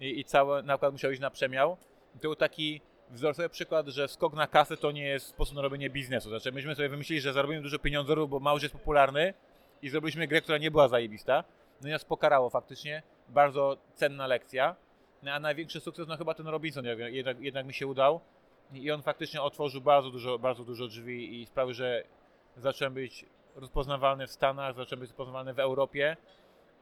i, 0.00 0.20
i 0.20 0.24
cały 0.24 0.62
nakład 0.62 0.92
musiał 0.92 1.10
iść 1.10 1.20
na 1.20 1.30
przemiał. 1.30 1.76
I 2.16 2.18
to 2.18 2.22
był 2.22 2.36
taki 2.36 2.80
wzorcowy 3.10 3.48
przykład, 3.48 3.88
że 3.88 4.08
skok 4.08 4.34
na 4.34 4.46
kasę 4.46 4.76
to 4.76 4.92
nie 4.92 5.04
jest 5.04 5.26
sposób 5.26 5.56
na 5.56 5.62
robienie 5.62 5.90
biznesu. 5.90 6.28
Znaczy 6.28 6.52
myśmy 6.52 6.74
sobie 6.74 6.88
wymyślili, 6.88 7.20
że 7.20 7.32
zarobimy 7.32 7.62
dużo 7.62 7.78
pieniądzów, 7.78 8.30
bo 8.30 8.40
Małż 8.40 8.62
jest 8.62 8.74
popularny 8.74 9.34
i 9.82 9.88
zrobiliśmy 9.88 10.26
grę, 10.26 10.40
która 10.40 10.58
nie 10.58 10.70
była 10.70 10.88
zajebista. 10.88 11.44
No 11.80 11.88
i 11.88 11.92
nas 11.92 12.04
pokarało 12.04 12.50
faktycznie. 12.50 13.02
Bardzo 13.28 13.76
cenna 13.94 14.26
lekcja. 14.26 14.76
No, 15.22 15.32
a 15.32 15.40
największy 15.40 15.80
sukces, 15.80 16.08
no 16.08 16.16
chyba 16.16 16.34
ten 16.34 16.48
Robinson 16.48 16.84
jednak, 16.84 17.40
jednak 17.40 17.66
mi 17.66 17.74
się 17.74 17.86
udał. 17.86 18.20
I 18.74 18.90
on 18.90 19.02
faktycznie 19.02 19.42
otworzył 19.42 19.80
bardzo 19.80 20.10
dużo, 20.10 20.38
bardzo 20.38 20.64
dużo 20.64 20.88
drzwi 20.88 21.40
i 21.40 21.46
sprawił, 21.46 21.74
że 21.74 22.04
zacząłem 22.56 22.94
być 22.94 23.24
rozpoznawalny 23.56 24.26
w 24.26 24.30
Stanach, 24.30 24.76
zacząłem 24.76 25.00
być 25.00 25.10
rozpoznawalny 25.10 25.54
w 25.54 25.58
Europie 25.58 26.16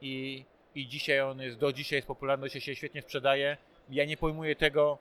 i, 0.01 0.45
i 0.75 0.87
dzisiaj 0.87 1.21
on 1.21 1.41
jest, 1.41 1.57
do 1.57 1.73
dzisiaj 1.73 1.97
jest 1.97 2.07
popularny, 2.07 2.47
dzisiaj 2.47 2.61
się 2.61 2.75
świetnie 2.75 3.01
sprzedaje. 3.01 3.57
Ja 3.89 4.05
nie 4.05 4.17
pojmuję 4.17 4.55
tego, 4.55 4.97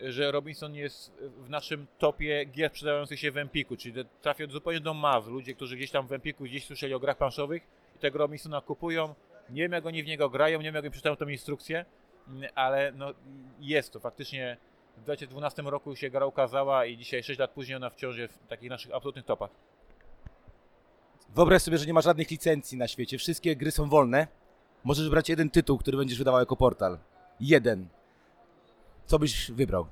że 0.00 0.32
Robinson 0.32 0.74
jest 0.74 1.12
w 1.20 1.50
naszym 1.50 1.86
topie 1.98 2.44
gier 2.44 2.70
sprzedających 2.70 3.20
się 3.20 3.30
w 3.30 3.36
Empiku, 3.36 3.76
czyli 3.76 4.04
trafia 4.22 4.46
zupełnie 4.46 4.80
do 4.80 4.94
mas. 4.94 5.26
Ludzie, 5.26 5.54
którzy 5.54 5.76
gdzieś 5.76 5.90
tam 5.90 6.06
w 6.06 6.12
Empiku 6.12 6.44
gdzieś 6.44 6.64
słyszeli 6.66 6.94
o 6.94 7.00
grach 7.00 7.16
planszowych 7.16 7.62
i 7.96 7.98
tego 7.98 8.18
Robinsona 8.18 8.60
kupują. 8.60 9.14
Nie 9.50 9.62
wiem, 9.62 9.72
jak 9.72 9.86
oni 9.86 10.02
w 10.02 10.06
niego 10.06 10.30
grają, 10.30 10.58
nie 10.58 10.64
wiem, 10.64 10.74
jak 10.74 10.84
oni 10.84 10.90
przeczytają 10.90 11.16
tą 11.16 11.28
instrukcję, 11.28 11.84
ale 12.54 12.92
no, 12.92 13.14
jest 13.60 13.92
to 13.92 14.00
faktycznie. 14.00 14.56
W 14.96 15.00
2012 15.02 15.62
roku 15.62 15.96
się 15.96 16.10
gra 16.10 16.26
ukazała 16.26 16.86
i 16.86 16.96
dzisiaj, 16.96 17.22
6 17.22 17.38
lat 17.38 17.50
później, 17.50 17.76
ona 17.76 17.90
wciąż 17.90 18.16
jest 18.16 18.34
w 18.34 18.46
takich 18.46 18.70
naszych 18.70 18.94
absolutnych 18.94 19.24
topach. 19.24 19.50
Wyobraź 21.34 21.62
sobie, 21.62 21.78
że 21.78 21.86
nie 21.86 21.94
ma 21.94 22.00
żadnych 22.00 22.30
licencji 22.30 22.78
na 22.78 22.88
świecie, 22.88 23.18
wszystkie 23.18 23.56
gry 23.56 23.70
są 23.70 23.88
wolne. 23.88 24.26
Możesz 24.84 25.04
wybrać 25.04 25.28
jeden 25.28 25.50
tytuł, 25.50 25.78
który 25.78 25.96
będziesz 25.98 26.18
wydawał 26.18 26.40
jako 26.40 26.56
portal. 26.56 26.98
Jeden. 27.40 27.88
Co 29.06 29.18
byś 29.18 29.50
wybrał? 29.50 29.86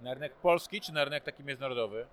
Na 0.00 0.14
rynek 0.14 0.34
polski 0.34 0.80
czy 0.80 0.92
na 0.92 1.04
rynek 1.04 1.24
taki 1.24 1.44
międzynarodowy? 1.44 2.06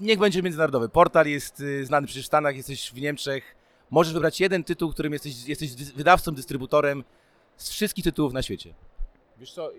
Niech 0.00 0.18
będzie 0.18 0.42
międzynarodowy. 0.42 0.88
Portal 0.88 1.26
jest 1.26 1.60
y, 1.60 1.86
znany 1.86 2.06
przecież 2.06 2.24
w 2.24 2.26
Stanach, 2.26 2.56
jesteś 2.56 2.92
w 2.92 3.00
Niemczech. 3.00 3.56
Możesz 3.90 4.12
wybrać 4.12 4.40
jeden 4.40 4.64
tytuł, 4.64 4.92
którym 4.92 5.12
jesteś, 5.12 5.48
jesteś 5.48 5.74
wydawcą, 5.74 6.34
dystrybutorem 6.34 7.04
z 7.56 7.70
wszystkich 7.70 8.04
tytułów 8.04 8.32
na 8.32 8.42
świecie. 8.42 8.74
Wiesz 9.38 9.52
co, 9.52 9.70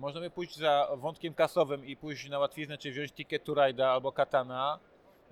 by 0.00 0.30
pójść 0.30 0.56
za 0.56 0.88
wątkiem 0.96 1.34
kasowym 1.34 1.86
i 1.86 1.96
pójść 1.96 2.28
na 2.28 2.38
łatwiznę, 2.38 2.78
czy 2.78 2.90
wziąć 2.90 3.12
Ticket 3.12 3.44
to 3.44 3.90
albo 3.90 4.12
Katana. 4.12 4.78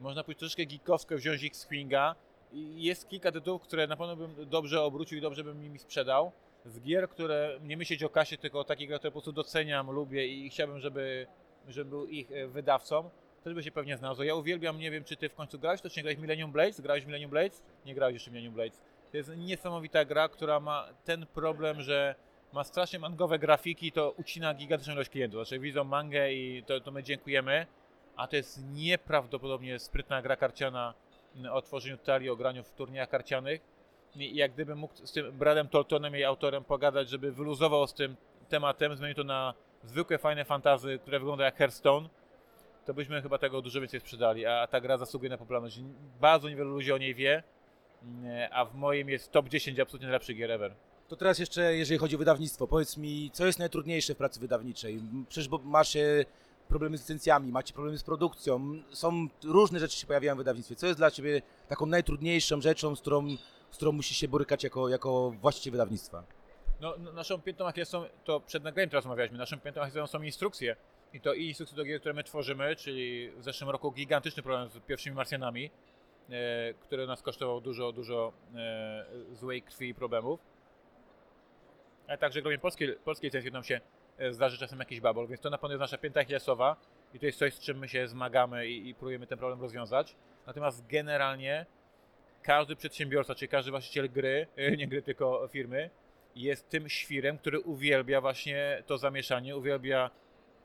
Można 0.01 0.25
pójść 0.25 0.39
troszeczkę 0.39 0.67
geekowsko, 0.67 1.17
wziąć 1.17 1.45
X-Winga. 1.45 2.15
Jest 2.53 3.09
kilka 3.09 3.33
tytułów, 3.33 3.63
które 3.63 3.87
na 3.87 3.97
pewno 3.97 4.17
bym 4.17 4.49
dobrze 4.49 4.83
obrócił 4.83 5.19
i 5.19 5.21
dobrze 5.21 5.45
bym 5.45 5.63
nimi 5.63 5.79
sprzedał. 5.79 6.33
Z 6.65 6.81
gier, 6.81 7.09
które 7.09 7.59
nie 7.63 7.77
myśleć 7.77 8.03
o 8.03 8.09
kasie, 8.09 8.37
tylko 8.37 8.61
o 8.61 8.65
takich 8.65 8.89
które 8.89 9.01
po 9.01 9.13
prostu 9.13 9.33
doceniam, 9.33 9.91
lubię 9.91 10.27
i 10.27 10.51
chciałbym, 10.51 10.81
żeby, 10.81 11.27
żeby 11.69 11.91
był 11.91 12.07
ich 12.07 12.33
e, 12.33 12.47
wydawcą. 12.47 13.11
Też 13.45 13.55
by 13.55 13.63
się 13.63 13.71
pewnie 13.71 13.97
znalazł. 13.97 14.23
Ja 14.23 14.35
uwielbiam, 14.35 14.79
nie 14.79 14.91
wiem 14.91 15.05
czy 15.05 15.17
ty 15.17 15.29
w 15.29 15.35
końcu 15.35 15.59
grałeś, 15.59 15.81
to 15.81 15.91
czy 15.91 15.97
nie 15.97 16.03
grałeś 16.03 16.19
Millennium 16.19 16.53
Blades? 16.53 16.81
Grałeś 16.81 17.05
Millennium 17.05 17.31
Blades? 17.31 17.63
Nie 17.87 17.95
grałeś 17.95 18.15
jeszcze 18.15 18.31
Millennium 18.31 18.55
Blades. 18.55 18.81
To 19.11 19.17
jest 19.17 19.37
niesamowita 19.37 20.05
gra, 20.05 20.29
która 20.29 20.61
ma 20.61 20.89
ten 21.05 21.27
problem, 21.27 21.83
że 21.83 22.15
ma 22.53 22.65
strasznie 22.65 22.99
mangowe 22.99 23.39
grafiki, 23.39 23.93
to 23.93 24.11
ucina 24.11 24.55
gigantyczną 24.55 24.95
ilość 24.95 25.11
klientów. 25.11 25.47
Znaczy 25.47 25.59
widzą 25.59 25.85
mangę 25.85 26.33
i 26.33 26.63
to, 26.67 26.81
to 26.81 26.91
my 26.91 27.03
dziękujemy, 27.03 27.67
a 28.17 28.27
to 28.27 28.37
jest 28.37 28.73
nieprawdopodobnie 28.73 29.79
sprytna 29.79 30.23
gra 30.23 30.37
karciana 30.37 30.95
o 31.51 31.63
tworzeniu 31.63 31.97
talii, 31.97 32.31
o 32.31 32.37
graniu 32.37 32.65
w 32.65 32.73
turniejach 32.73 33.09
karcianych. 33.09 33.61
I 34.17 34.37
jak 34.37 34.53
gdybym 34.53 34.79
mógł 34.79 34.95
z 35.07 35.13
tym 35.13 35.33
Bradem 35.33 35.69
Toltonem, 35.69 36.15
jej 36.15 36.25
autorem, 36.25 36.65
pogadać, 36.65 37.09
żeby 37.09 37.33
wyluzował 37.33 37.87
z 37.87 37.95
tym 37.95 38.17
tematem, 38.49 38.97
zmienił 38.97 39.15
to 39.15 39.25
na 39.25 39.55
zwykłe, 39.85 40.19
fajne 40.19 40.45
fantazy, 40.45 40.99
które 40.99 41.19
wygląda 41.19 41.45
jak 41.45 41.57
Hearthstone, 41.57 42.09
to 42.87 42.95
byśmy 42.95 43.23
chyba 43.23 43.39
tego 43.39 43.63
dużo 43.63 43.81
więcej 43.81 44.01
sprzedali, 44.01 44.47
a 44.47 44.67
ta 44.67 44.81
gra 44.81 44.97
zasługuje 44.97 45.31
na 45.31 45.39
popularność. 45.39 45.81
Bardzo 46.21 46.49
niewielu 46.49 46.71
ludzi 46.71 46.93
o 46.93 46.99
niej 46.99 47.15
wie, 47.15 47.43
a 48.51 48.65
w 48.65 48.75
moim 48.75 49.09
jest 49.09 49.33
top 49.33 49.49
10 49.49 49.81
absolutnie 49.81 50.07
najlepszych 50.07 50.37
gier 50.37 50.51
ever. 50.51 50.75
To 51.09 51.17
teraz 51.17 51.39
jeszcze, 51.39 51.77
jeżeli 51.77 51.99
chodzi 51.99 52.17
o 52.17 52.19
wydawnictwo, 52.19 52.67
powiedz 52.67 52.97
mi, 52.97 53.31
co 53.33 53.47
jest 53.47 53.59
najtrudniejsze 53.59 54.15
w 54.15 54.17
pracy 54.17 54.41
wydawniczej? 54.41 55.01
Przecież 55.29 55.51
masz 55.65 55.97
problemy 56.69 56.99
z 56.99 57.01
licencjami, 57.01 57.53
macie 57.53 57.75
problemy 57.75 57.99
z 57.99 58.03
produkcją, 58.03 58.83
są 58.91 59.29
różne 59.45 59.81
rzeczy 59.81 59.97
się 59.97 60.07
pojawiają 60.07 60.35
w 60.35 60.39
wydawnictwie. 60.39 60.77
Co 60.77 60.87
jest 60.87 60.99
dla 60.99 61.11
Ciebie 61.11 61.43
taką 61.69 61.87
najtrudniejszą 61.87 62.61
rzeczą, 62.61 62.97
z 62.97 63.01
którą, 63.01 63.29
z 63.71 63.77
którą 63.77 63.93
musisz 63.93 64.17
się 64.17 64.29
borykać 64.29 64.65
jako, 64.65 64.89
jako 64.89 65.31
właściciel 65.31 65.73
wydawnictwa? 65.73 66.25
No, 66.81 66.97
naszą 67.15 67.41
piętą 67.41 67.67
achillesową, 67.67 68.07
to 68.25 68.41
przed 68.41 68.65
nagraniem 68.65 68.91
teraz 68.91 69.05
rozmawialiśmy, 69.05 69.39
naszą 69.39 69.61
piętą 69.61 69.81
achillesową 69.81 70.07
są 70.07 70.23
instrukcje. 70.23 70.77
I 71.13 71.21
to 71.21 71.35
i 71.35 71.49
instrukcje 71.49 71.77
do 71.77 71.85
gier, 71.85 72.01
które 72.01 72.15
my 72.15 72.25
tworzymy, 72.25 72.77
czyli 72.77 73.31
w 73.31 73.45
zeszłym 73.45 73.71
roku 73.71 73.93
gigantyczny 73.93 74.43
problem 74.43 74.69
z 74.69 74.79
pierwszymi 74.79 75.17
Marsjanami, 75.17 75.71
e, 76.91 77.07
nas 77.07 77.23
kosztował 77.23 77.61
dużo, 77.61 77.93
dużo 77.93 78.33
e, 78.55 79.07
złej 79.33 79.63
krwi 79.63 79.89
i 79.89 79.95
problemów. 79.95 80.41
Ale 82.09 82.19
także 82.19 82.41
robię 82.41 82.59
polskie, 82.59 82.93
polskie 83.05 83.27
licencje, 83.27 83.51
nam 83.51 83.65
się 83.65 83.81
e, 84.19 84.33
zdarzy 84.33 84.59
czasem 84.59 84.79
jakiś 84.79 85.01
babol, 85.01 85.27
więc 85.27 85.41
to 85.41 85.51
na 85.51 85.59
pewno 85.59 85.73
jest 85.73 85.81
nasza 85.81 85.99
pięta 85.99 86.21
achillesowa 86.21 86.77
i 87.15 87.19
to 87.19 87.27
jest 87.27 87.39
coś, 87.39 87.55
z 87.55 87.61
czym 87.61 87.79
my 87.79 87.89
się 87.89 88.09
zmagamy 88.09 88.69
i, 88.69 88.89
i 88.89 88.95
próbujemy 88.95 89.27
ten 89.27 89.39
problem 89.39 89.61
rozwiązać. 89.61 90.17
Natomiast 90.47 90.87
generalnie 90.87 91.67
każdy 92.43 92.77
przedsiębiorca, 92.77 93.35
czyli 93.35 93.49
każdy 93.49 93.71
właściciel 93.71 94.11
gry, 94.11 94.47
e, 94.57 94.77
nie 94.77 94.89
gry, 94.89 95.03
tylko 95.03 95.49
firmy, 95.49 95.91
jest 96.37 96.69
tym 96.69 96.89
świrem, 96.89 97.39
który 97.39 97.61
uwielbia 97.61 98.21
właśnie 98.21 98.83
to 98.87 98.99
zamieszanie, 98.99 99.57
uwielbia 99.57 100.11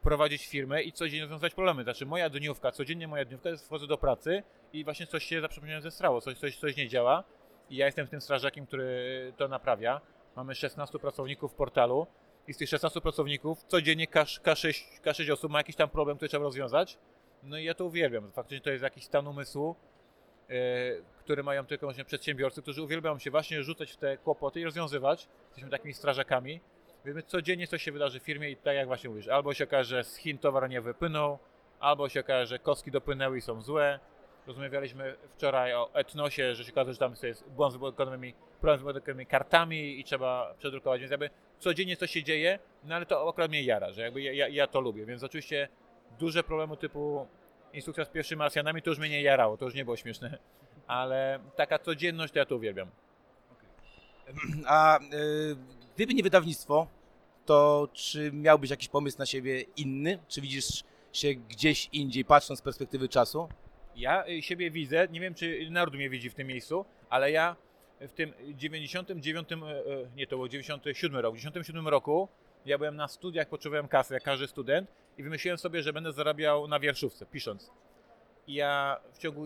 prowadzić 0.02 0.48
firmę 0.48 0.84
i 0.84 0.92
codziennie 0.92 1.22
rozwiązywać 1.22 1.54
problemy. 1.54 1.84
Znaczy 1.84 2.06
moja 2.06 2.30
dniówka, 2.30 2.72
codziennie 2.72 3.08
moja 3.08 3.26
dniówka 3.26 3.50
jest 3.50 3.66
wchodzę 3.66 3.88
do 3.88 3.98
pracy 3.98 4.44
i 4.74 4.84
właśnie 4.84 5.08
coś 5.08 5.24
się 5.24 5.42
za 5.42 5.48
przeproszeniem 5.48 5.82
zestrało, 5.82 6.22
coś, 6.22 6.38
coś, 6.38 6.58
coś 6.58 6.78
nie 6.78 6.88
działa 6.88 7.24
i 7.70 7.76
ja 7.76 7.86
jestem 7.86 8.08
tym 8.08 8.22
strażakiem, 8.22 8.66
który 8.66 9.34
to 9.38 9.48
naprawia. 9.48 10.02
Mamy 10.36 10.56
16 10.56 11.00
pracowników 11.00 11.54
portalu 11.54 12.08
i 12.48 12.54
z 12.54 12.58
tych 12.58 12.70
16 12.70 13.02
pracowników 13.02 13.64
codziennie 13.64 14.08
K, 14.08 14.24
K6, 14.24 15.02
K6 15.04 15.32
osób 15.32 15.52
ma 15.52 15.60
jakiś 15.60 15.76
tam 15.76 15.90
problem, 15.90 16.18
który 16.18 16.30
trzeba 16.30 16.44
rozwiązać. 16.44 16.98
No 17.44 17.58
i 17.58 17.64
ja 17.64 17.74
to 17.74 17.86
uwielbiam. 17.86 18.32
Faktycznie 18.32 18.62
to 18.62 18.70
jest 18.70 18.84
jakiś 18.84 19.04
stan 19.04 19.28
umysłu, 19.28 19.76
e, 20.50 20.54
który 21.20 21.44
mają 21.44 21.66
tylko 21.66 21.86
właśnie 21.86 22.06
przedsiębiorcy, 22.06 22.62
którzy 22.62 22.82
uwielbiają 22.82 23.20
się 23.20 23.32
właśnie 23.32 23.64
rzucać 23.64 23.92
w 23.92 23.98
te 23.98 24.18
kłopoty 24.18 24.60
i 24.60 24.64
rozwiązywać. 24.64 25.28
Jesteśmy 25.48 25.70
takimi 25.70 25.94
strażakami. 25.94 26.60
Wiemy, 27.06 27.24
codziennie 27.24 27.68
coś 27.68 27.84
się 27.84 27.92
wydarzy 27.92 28.20
w 28.20 28.24
firmie 28.24 28.50
i 28.50 28.56
tak 28.56 28.76
jak 28.76 28.88
właśnie 28.88 29.10
mówisz, 29.10 29.28
albo 29.28 29.54
się 29.54 29.64
okaże, 29.64 29.96
że 29.96 30.04
z 30.04 30.16
Chin 30.16 30.38
towar 30.38 30.70
nie 30.70 30.82
wypłynął, 30.82 31.40
albo 31.80 32.10
się 32.10 32.20
okaże, 32.20 32.46
że 32.46 32.60
kostki 32.60 32.92
dopłynęły 32.92 33.38
i 33.38 33.42
są 33.42 33.62
złe. 33.62 34.00
Rozmawialiśmy 34.48 35.16
wczoraj 35.36 35.74
o 35.74 35.94
etnosie, 35.94 36.56
że 36.56 36.66
się 36.66 36.72
okaże, 36.72 36.94
że 36.94 37.00
tam 37.00 37.14
jest 37.24 37.50
błąd 37.50 37.74
z 37.74 37.76
wybudowymi, 37.76 38.34
problem 38.62 38.80
z 38.80 38.84
wybudowymi 38.84 39.26
kartami 39.26 40.00
i 40.00 40.04
trzeba 40.04 40.54
przedrukować, 40.58 41.02
więc 41.02 41.12
jakby 41.12 41.30
codziennie 41.60 41.98
coś 41.98 42.12
się 42.12 42.24
dzieje, 42.24 42.60
no 42.84 42.96
ale 42.96 43.06
to 43.06 43.30
akurat 43.30 43.50
mnie 43.50 43.64
jara, 43.64 43.92
że 43.92 44.02
jakby 44.02 44.22
ja, 44.22 44.34
ja, 44.34 44.48
ja 44.48 44.68
to 44.68 44.82
lubię, 44.82 45.06
więc 45.06 45.24
oczywiście 45.24 45.68
duże 46.20 46.44
problemy 46.44 46.78
typu 46.78 47.28
instrukcja 47.74 48.06
z 48.06 48.10
pierwszymi 48.10 48.40
Marsjanami 48.40 48.82
to 48.82 48.90
już 48.90 49.00
mnie 49.00 49.10
nie 49.10 49.22
jarało, 49.22 49.58
to 49.58 49.66
już 49.66 49.74
nie 49.74 49.86
było 49.86 49.98
śmieszne, 49.98 50.38
ale 50.88 51.40
taka 51.56 51.80
codzienność 51.80 52.34
to 52.34 52.40
ja 52.40 52.46
to 52.46 52.56
uwielbiam. 52.56 52.88
A 54.66 55.00
e, 55.00 55.02
gdyby 55.96 56.14
nie 56.14 56.24
wydawnictwo, 56.24 56.88
to 57.46 57.88
czy 57.94 58.32
miałbyś 58.32 58.70
jakiś 58.70 58.90
pomysł 58.90 59.18
na 59.20 59.26
siebie 59.26 59.62
inny? 59.62 60.20
Czy 60.28 60.42
widzisz 60.42 60.84
się 61.14 61.34
gdzieś 61.34 61.90
indziej, 61.92 62.26
patrząc 62.26 62.60
z 62.60 62.62
perspektywy 62.62 63.10
czasu? 63.10 63.50
Ja 63.96 64.28
y, 64.28 64.42
siebie 64.42 64.72
widzę, 64.72 65.08
nie 65.12 65.20
wiem 65.20 65.34
czy 65.34 65.68
naród 65.70 65.94
mnie 65.94 66.10
widzi 66.10 66.30
w 66.30 66.34
tym 66.34 66.48
miejscu, 66.48 66.86
ale 67.10 67.32
ja 67.32 67.56
w 68.00 68.12
tym 68.12 68.34
99, 68.54 69.52
e, 69.52 69.56
e, 69.56 69.82
nie 70.16 70.28
to 70.28 70.38
był 70.38 70.48
97 70.48 71.20
rok, 71.20 71.36
w 71.36 71.38
97 71.38 71.88
roku 71.88 72.28
ja 72.66 72.78
byłem 72.78 72.96
na 72.96 73.08
studiach, 73.08 73.50
potrzebowałem 73.50 73.88
kasy 73.88 74.14
jak 74.14 74.24
każdy 74.24 74.48
student 74.48 74.90
i 75.18 75.24
wymyśliłem 75.24 75.58
sobie, 75.58 75.84
że 75.84 75.94
będę 75.94 76.12
zarabiał 76.12 76.68
na 76.68 76.80
wierszówce, 76.80 77.26
pisząc. 77.26 77.72
I 78.48 78.54
ja 78.54 79.00
w 79.14 79.18
ciągu 79.18 79.46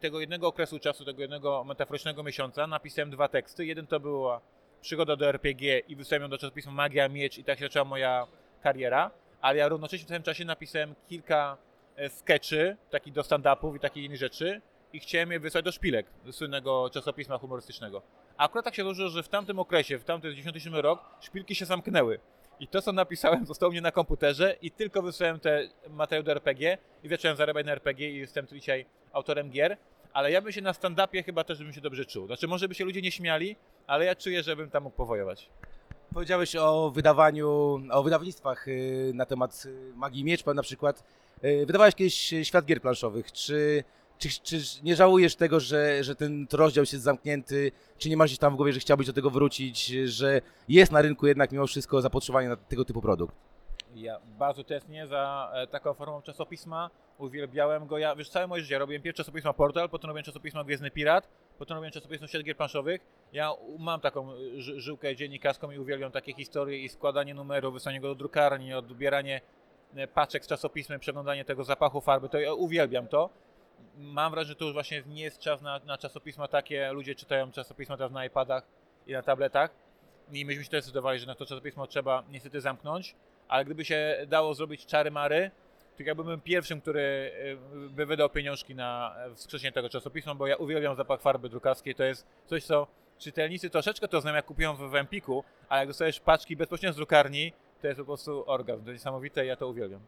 tego 0.00 0.20
jednego 0.20 0.46
okresu 0.46 0.78
czasu, 0.78 1.04
tego 1.04 1.22
jednego 1.22 1.64
metaforycznego 1.64 2.22
miesiąca 2.22 2.66
napisałem 2.66 3.10
dwa 3.10 3.28
teksty. 3.28 3.66
Jeden 3.66 3.86
to 3.86 4.00
była 4.00 4.40
przygoda 4.80 5.16
do 5.16 5.28
RPG 5.28 5.78
i 5.78 5.96
wysłałem 5.96 6.22
ją 6.22 6.28
do 6.28 6.38
czasopisma 6.38 6.72
Magia, 6.72 7.08
Miecz 7.08 7.38
i 7.38 7.44
tak 7.44 7.58
się 7.58 7.64
zaczęła 7.64 7.84
moja 7.84 8.26
kariera, 8.62 9.10
ale 9.40 9.58
ja 9.58 9.68
równocześnie 9.68 10.06
w 10.06 10.10
tym 10.10 10.22
czasie 10.22 10.44
napisałem 10.44 10.94
kilka 11.08 11.56
e, 12.00 12.08
sketchy, 12.08 12.76
takich 12.90 13.12
do 13.12 13.22
stand-upów 13.22 13.76
i 13.76 13.80
takich 13.80 14.04
innych 14.04 14.18
rzeczy 14.18 14.60
i 14.92 15.00
chciałem 15.00 15.32
je 15.32 15.40
wysłać 15.40 15.64
do 15.64 15.72
Szpilek, 15.72 16.06
do 16.24 16.32
słynnego 16.32 16.90
czasopisma 16.90 17.38
humorystycznego. 17.38 18.02
A 18.36 18.44
akurat 18.44 18.64
tak 18.64 18.74
się 18.74 18.82
złożyło, 18.82 19.08
że 19.08 19.22
w 19.22 19.28
tamtym 19.28 19.58
okresie, 19.58 19.98
w 19.98 20.04
tamtym 20.04 20.30
97 20.30 20.80
rok, 20.80 21.00
Szpilki 21.20 21.54
się 21.54 21.64
zamknęły. 21.64 22.20
I 22.60 22.68
to, 22.68 22.82
co 22.82 22.92
napisałem, 22.92 23.46
zostało 23.52 23.72
mnie 23.72 23.80
na 23.80 23.92
komputerze 23.92 24.56
i 24.62 24.70
tylko 24.70 25.02
wysłałem 25.02 25.40
te 25.40 25.68
materiały 25.88 26.24
do 26.24 26.32
RPG 26.32 26.78
i 27.02 27.08
zacząłem 27.08 27.36
zarabiać 27.36 27.66
na 27.66 27.72
RPG 27.72 28.10
i 28.10 28.16
jestem 28.16 28.46
dzisiaj 28.46 28.86
autorem 29.12 29.50
gier. 29.50 29.76
Ale 30.12 30.30
ja 30.30 30.42
bym 30.42 30.52
się 30.52 30.60
na 30.60 30.72
stand-upie 30.72 31.24
chyba 31.24 31.44
też 31.44 31.58
bym 31.58 31.72
się 31.72 31.80
dobrze 31.80 32.04
czuł. 32.04 32.26
Znaczy, 32.26 32.48
może 32.48 32.68
by 32.68 32.74
się 32.74 32.84
ludzie 32.84 33.02
nie 33.02 33.10
śmiali, 33.10 33.56
ale 33.86 34.04
ja 34.04 34.14
czuję, 34.14 34.42
że 34.42 34.56
bym 34.56 34.70
tam 34.70 34.82
mógł 34.82 34.96
powojować. 34.96 35.50
Powiedziałeś 36.14 36.56
o 36.56 36.90
wydawaniu, 36.90 37.80
o 37.90 38.02
wydawnictwach 38.02 38.68
y, 38.68 39.12
na 39.14 39.26
temat 39.26 39.62
y, 39.66 39.92
Magii 39.94 40.24
Miecz, 40.24 40.42
pan 40.42 40.56
na 40.56 40.62
przykład. 40.62 41.04
Y, 41.44 41.66
Wydawałeś 41.66 41.94
kiedyś 41.94 42.32
y, 42.32 42.44
Świat 42.44 42.64
Gier 42.64 42.80
Planszowych. 42.80 43.32
Czy, 43.32 43.84
czy, 44.18 44.28
czy 44.42 44.60
nie 44.82 44.96
żałujesz 44.96 45.36
tego, 45.36 45.60
że, 45.60 46.04
że 46.04 46.14
ten 46.14 46.46
rozdział 46.52 46.82
jest 46.82 47.04
zamknięty? 47.04 47.72
Czy 47.98 48.08
nie 48.08 48.16
masz 48.16 48.38
tam 48.38 48.52
w 48.52 48.56
głowie, 48.56 48.72
że 48.72 48.80
chciałbyś 48.80 49.06
do 49.06 49.12
tego 49.12 49.30
wrócić? 49.30 49.86
Że 50.04 50.40
jest 50.68 50.92
na 50.92 51.02
rynku 51.02 51.26
jednak 51.26 51.52
mimo 51.52 51.66
wszystko 51.66 52.02
zapotrzebowanie 52.02 52.48
na 52.48 52.56
tego 52.56 52.84
typu 52.84 53.02
produkt? 53.02 53.34
Ja 53.94 54.20
bardzo 54.38 54.64
tęsknię 54.64 55.06
za 55.06 55.52
e, 55.54 55.66
taką 55.66 55.94
formą 55.94 56.22
czasopisma. 56.22 56.90
Uwielbiałem 57.18 57.86
go. 57.86 57.98
Ja, 57.98 58.16
wiesz, 58.16 58.28
całe 58.28 58.46
moje 58.46 58.62
życie 58.62 58.78
robiłem 58.78 59.02
pierw 59.02 59.16
czasopisma 59.16 59.52
Portal, 59.52 59.88
potem 59.88 60.08
robiłem 60.08 60.24
czasopisma 60.24 60.64
Gwiezdny 60.64 60.90
Pirat, 60.90 61.28
potem 61.58 61.74
robiłem 61.74 61.92
czasopisma 61.92 62.26
Świat 62.26 62.42
Gier 62.42 62.56
Planszowych. 62.56 63.00
Ja 63.32 63.52
mam 63.78 64.00
taką 64.00 64.28
ży, 64.56 64.80
żyłkę 64.80 65.16
dziennikarską 65.16 65.70
i 65.70 65.78
uwielbiam 65.78 66.12
takie 66.12 66.32
historie 66.32 66.78
i 66.78 66.88
składanie 66.88 67.34
numeru, 67.34 67.72
wysłanie 67.72 68.00
go 68.00 68.08
do 68.08 68.14
drukarni, 68.14 68.74
odbieranie 68.74 69.36
e, 69.36 69.40
paczek 70.14 70.44
z 70.44 70.48
czasopismem, 70.48 71.00
przeglądanie 71.00 71.44
tego 71.44 71.64
zapachu 71.64 72.00
farby, 72.00 72.28
to 72.28 72.40
ja 72.40 72.54
uwielbiam 72.54 73.08
to. 73.08 73.30
Mam 73.96 74.32
wrażenie, 74.32 74.48
że 74.48 74.56
to 74.56 74.64
już 74.64 74.74
właśnie 74.74 75.02
nie 75.06 75.22
jest 75.22 75.38
czas 75.38 75.62
na, 75.62 75.80
na 75.86 75.98
czasopisma 75.98 76.48
takie, 76.48 76.92
ludzie 76.92 77.14
czytają 77.14 77.52
czasopisma 77.52 77.96
teraz 77.96 78.12
na 78.12 78.24
iPadach 78.24 78.64
i 79.06 79.12
na 79.12 79.22
tabletach. 79.22 79.70
I 80.32 80.44
myśmy 80.44 80.64
się 80.64 80.70
też 80.70 80.82
zdecydowali, 80.82 81.18
że 81.18 81.26
na 81.26 81.34
to 81.34 81.46
czasopismo 81.46 81.86
trzeba 81.86 82.22
niestety 82.30 82.60
zamknąć, 82.60 83.14
ale 83.48 83.64
gdyby 83.64 83.84
się 83.84 84.26
dało 84.28 84.54
zrobić 84.54 84.86
czary 84.86 85.10
mary, 85.10 85.50
to 85.96 86.02
ja 86.02 86.14
byłbym 86.14 86.40
pierwszym, 86.40 86.80
który 86.80 87.32
e, 87.82 87.88
by 87.88 88.06
wydał 88.06 88.30
pieniążki 88.30 88.74
na 88.74 89.14
e, 89.16 89.34
wskrzeszenie 89.34 89.72
tego 89.72 89.88
czasopisma, 89.88 90.34
bo 90.34 90.46
ja 90.46 90.56
uwielbiam 90.56 90.96
zapach 90.96 91.20
farby 91.20 91.48
drukarskiej, 91.48 91.94
to 91.94 92.04
jest 92.04 92.26
coś, 92.46 92.64
co 92.64 92.86
czytelnicy 93.18 93.70
troszeczkę 93.70 94.08
to 94.08 94.20
znają, 94.20 94.36
jak 94.36 94.46
kupują 94.46 94.76
w 94.76 94.94
Empiku, 94.94 95.44
a 95.68 95.78
jak 95.78 95.88
dostajesz 95.88 96.20
paczki 96.20 96.56
bezpośrednio 96.56 96.92
z 96.92 96.96
drukarni, 96.96 97.52
to 97.80 97.86
jest 97.86 98.00
po 98.00 98.04
prostu 98.04 98.44
orgazm, 98.46 98.84
to 98.84 98.92
niesamowite 98.92 99.44
i 99.44 99.48
ja 99.48 99.56
to 99.56 99.68
uwielbiam. 99.68 100.00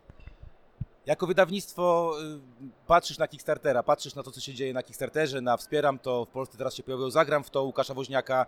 Jako 1.06 1.26
wydawnictwo 1.26 2.14
y, 2.62 2.86
patrzysz 2.86 3.18
na 3.18 3.28
Kickstartera, 3.28 3.82
patrzysz 3.82 4.14
na 4.14 4.22
to, 4.22 4.30
co 4.30 4.40
się 4.40 4.54
dzieje 4.54 4.72
na 4.72 4.82
Kickstarterze, 4.82 5.40
na 5.40 5.56
Wspieram 5.56 5.98
to, 5.98 6.24
w 6.24 6.28
Polsce 6.28 6.58
teraz 6.58 6.74
się 6.74 6.82
pojawiło 6.82 7.10
Zagram 7.10 7.44
w 7.44 7.50
to, 7.50 7.62
Łukasza 7.62 7.94
Woźniaka. 7.94 8.46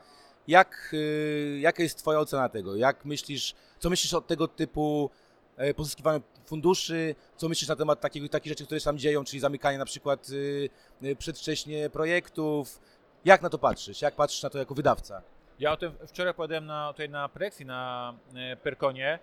Jak, 0.48 0.90
y, 0.92 1.58
jaka 1.60 1.82
jest 1.82 1.98
Twoja 1.98 2.18
ocena 2.18 2.48
tego? 2.48 2.76
Jak 2.76 3.04
myślisz, 3.04 3.54
co 3.78 3.90
myślisz 3.90 4.14
o 4.14 4.20
tego 4.20 4.48
typu 4.48 5.10
e, 5.56 5.74
pozyskiwaniu 5.74 6.22
funduszy? 6.46 7.14
Co 7.36 7.48
myślisz 7.48 7.68
na 7.68 7.76
temat 7.76 8.00
takich, 8.00 8.30
takich 8.30 8.52
rzeczy, 8.52 8.64
które 8.64 8.80
się 8.80 8.84
tam 8.84 8.98
dzieją, 8.98 9.24
czyli 9.24 9.40
zamykanie 9.40 9.78
na 9.78 9.84
przykład 9.84 10.28
y, 10.30 11.16
przedwcześnie 11.18 11.90
projektów? 11.90 12.80
Jak 13.24 13.42
na 13.42 13.50
to 13.50 13.58
patrzysz? 13.58 14.02
Jak 14.02 14.14
patrzysz 14.14 14.42
na 14.42 14.50
to 14.50 14.58
jako 14.58 14.74
wydawca? 14.74 15.22
Ja 15.58 15.72
o 15.72 15.76
tym 15.76 15.92
wczoraj 16.06 16.30
opowiadałem 16.30 16.66
na, 16.66 16.92
tutaj 16.92 17.08
na 17.08 17.28
Prexi, 17.28 17.66
na 17.66 18.14
e, 18.34 18.56
Perkonie. 18.56 19.18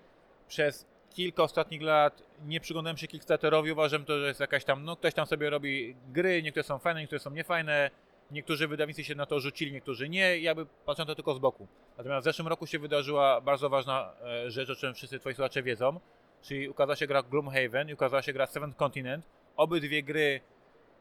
Przez 0.47 0.85
kilka 1.09 1.43
ostatnich 1.43 1.81
lat 1.81 2.23
nie 2.45 2.59
przyglądałem 2.59 2.97
się 2.97 3.07
Kickstarterowi, 3.07 3.71
uważam 3.71 4.05
to, 4.05 4.19
że 4.19 4.27
jest 4.27 4.39
jakaś 4.39 4.65
tam, 4.65 4.83
no 4.83 4.95
ktoś 4.95 5.13
tam 5.13 5.25
sobie 5.25 5.49
robi 5.49 5.95
gry, 6.13 6.43
niektóre 6.43 6.63
są 6.63 6.79
fajne, 6.79 7.01
niektóre 7.01 7.19
są 7.19 7.31
niefajne, 7.31 7.91
niektórzy 8.31 8.67
wydawnicy 8.67 9.03
się 9.03 9.15
na 9.15 9.25
to 9.25 9.39
rzucili, 9.39 9.71
niektórzy 9.71 10.09
nie, 10.09 10.39
ja 10.39 10.55
by 10.55 10.65
patrzyłem 10.85 11.07
to 11.07 11.15
tylko 11.15 11.33
z 11.33 11.39
boku. 11.39 11.67
Natomiast 11.97 12.23
w 12.23 12.25
zeszłym 12.25 12.47
roku 12.47 12.67
się 12.67 12.79
wydarzyła 12.79 13.41
bardzo 13.41 13.69
ważna 13.69 14.13
e, 14.23 14.51
rzecz, 14.51 14.69
o 14.69 14.75
czym 14.75 14.93
wszyscy 14.93 15.19
twoi 15.19 15.33
słuchacze 15.33 15.63
wiedzą, 15.63 15.99
czyli 16.41 16.69
ukazała 16.69 16.95
się 16.95 17.07
gra 17.07 17.23
Gloomhaven 17.23 17.89
i 17.89 17.93
ukazała 17.93 18.21
się 18.21 18.33
gra 18.33 18.47
Seventh 18.47 18.77
Continent. 18.77 19.25
Obydwie 19.57 20.03
gry 20.03 20.41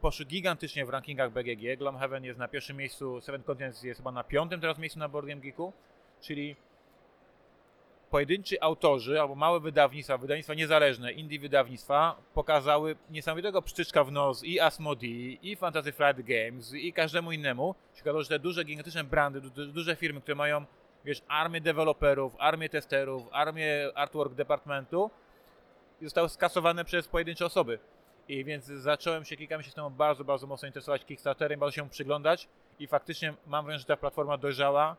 poszły 0.01 0.27
gigantycznie 0.27 0.87
w 0.87 0.91
rankingach 0.91 1.33
BGG. 1.33 1.79
Gloomhaven 1.79 2.25
jest 2.25 2.39
na 2.39 2.49
pierwszym 2.49 2.77
miejscu, 2.77 3.21
Seven 3.21 3.43
Continents 3.43 3.83
jest 3.83 4.01
chyba 4.01 4.13
na 4.13 4.25
piątym 4.25 4.61
teraz 4.61 4.79
miejscu 4.79 4.99
na 4.99 5.09
Board 5.09 5.27
Game 5.27 5.41
Geeku, 5.41 5.73
czyli 6.21 6.57
pojedynczy 8.11 8.61
autorzy 8.61 9.21
albo 9.21 9.35
małe 9.35 9.61
wydawnictwa, 9.61 10.19
wydawnictwa 10.19 10.55
niezależne, 10.55 11.13
indie 11.13 11.39
wydawnictwa 11.39 12.17
pokazały 12.35 12.97
niesamowitego 13.11 13.63
pszczyczka 13.63 14.05
w 14.05 14.13
nos 14.13 14.45
i 14.45 14.61
Asmodee, 14.61 15.39
i 15.43 15.57
Fantasy 15.57 15.93
Flight 15.93 16.21
Games, 16.23 16.75
i 16.75 16.93
każdemu 16.93 17.33
innemu. 17.33 17.75
Się 17.95 18.23
że 18.23 18.29
te 18.29 18.39
duże, 18.39 18.65
gigantyczne 18.65 19.05
brandy, 19.05 19.41
du- 19.41 19.67
duże 19.67 19.97
firmy, 19.97 20.21
które 20.21 20.35
mają, 20.35 20.65
wiesz, 21.05 21.23
armię 21.29 21.61
deweloperów, 21.61 22.33
armię 22.39 22.69
testerów, 22.69 23.23
armię 23.33 23.91
artwork 23.95 24.35
departmentu, 24.35 25.11
zostały 26.03 26.29
skasowane 26.29 26.85
przez 26.85 27.09
pojedyncze 27.09 27.47
osoby. 27.47 27.79
I 28.31 28.45
więc 28.45 28.65
zacząłem 28.65 29.25
się 29.25 29.37
kilka 29.37 29.59
miesięcy 29.59 29.77
temu 29.77 29.91
bardzo, 29.91 30.25
bardzo 30.25 30.47
mocno 30.47 30.69
interesować 30.69 31.05
Kickstarterem, 31.05 31.61
bardzo 31.61 31.77
się 31.77 31.89
przyglądać 31.89 32.49
i 32.79 32.87
faktycznie 32.87 33.35
mam 33.47 33.65
wrażenie, 33.65 33.79
że 33.79 33.85
ta 33.85 33.97
platforma 33.97 34.37
dojrzała 34.39 34.97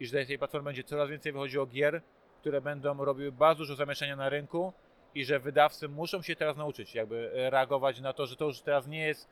i 0.00 0.06
że 0.06 0.24
z 0.24 0.28
tej 0.28 0.38
platformy 0.38 0.64
będzie 0.64 0.84
coraz 0.84 1.10
więcej 1.10 1.32
wychodziło 1.32 1.66
gier, 1.66 2.02
które 2.40 2.60
będą 2.60 3.04
robiły 3.04 3.32
bardzo 3.32 3.58
dużo 3.58 3.74
zamieszania 3.74 4.16
na 4.16 4.28
rynku 4.28 4.72
i 5.14 5.24
że 5.24 5.40
wydawcy 5.40 5.88
muszą 5.88 6.22
się 6.22 6.36
teraz 6.36 6.56
nauczyć 6.56 6.94
jakby 6.94 7.30
reagować 7.50 8.00
na 8.00 8.12
to, 8.12 8.26
że 8.26 8.36
to 8.36 8.44
już 8.44 8.60
teraz 8.60 8.86
nie 8.86 9.06
jest 9.06 9.28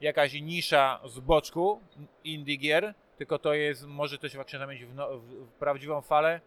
jakaś 0.00 0.32
nisza 0.32 1.00
z 1.04 1.20
boczku 1.20 1.80
indie 2.24 2.56
gier, 2.56 2.94
tylko 3.18 3.38
to 3.38 3.54
jest, 3.54 3.86
może 3.86 4.18
to 4.18 4.28
się 4.28 4.38
faktycznie 4.38 4.58
zamienić 4.58 4.84
w, 4.84 4.94
no, 4.94 5.18
w, 5.18 5.22
w 5.22 5.52
prawdziwą 5.52 6.00
falę 6.00 6.40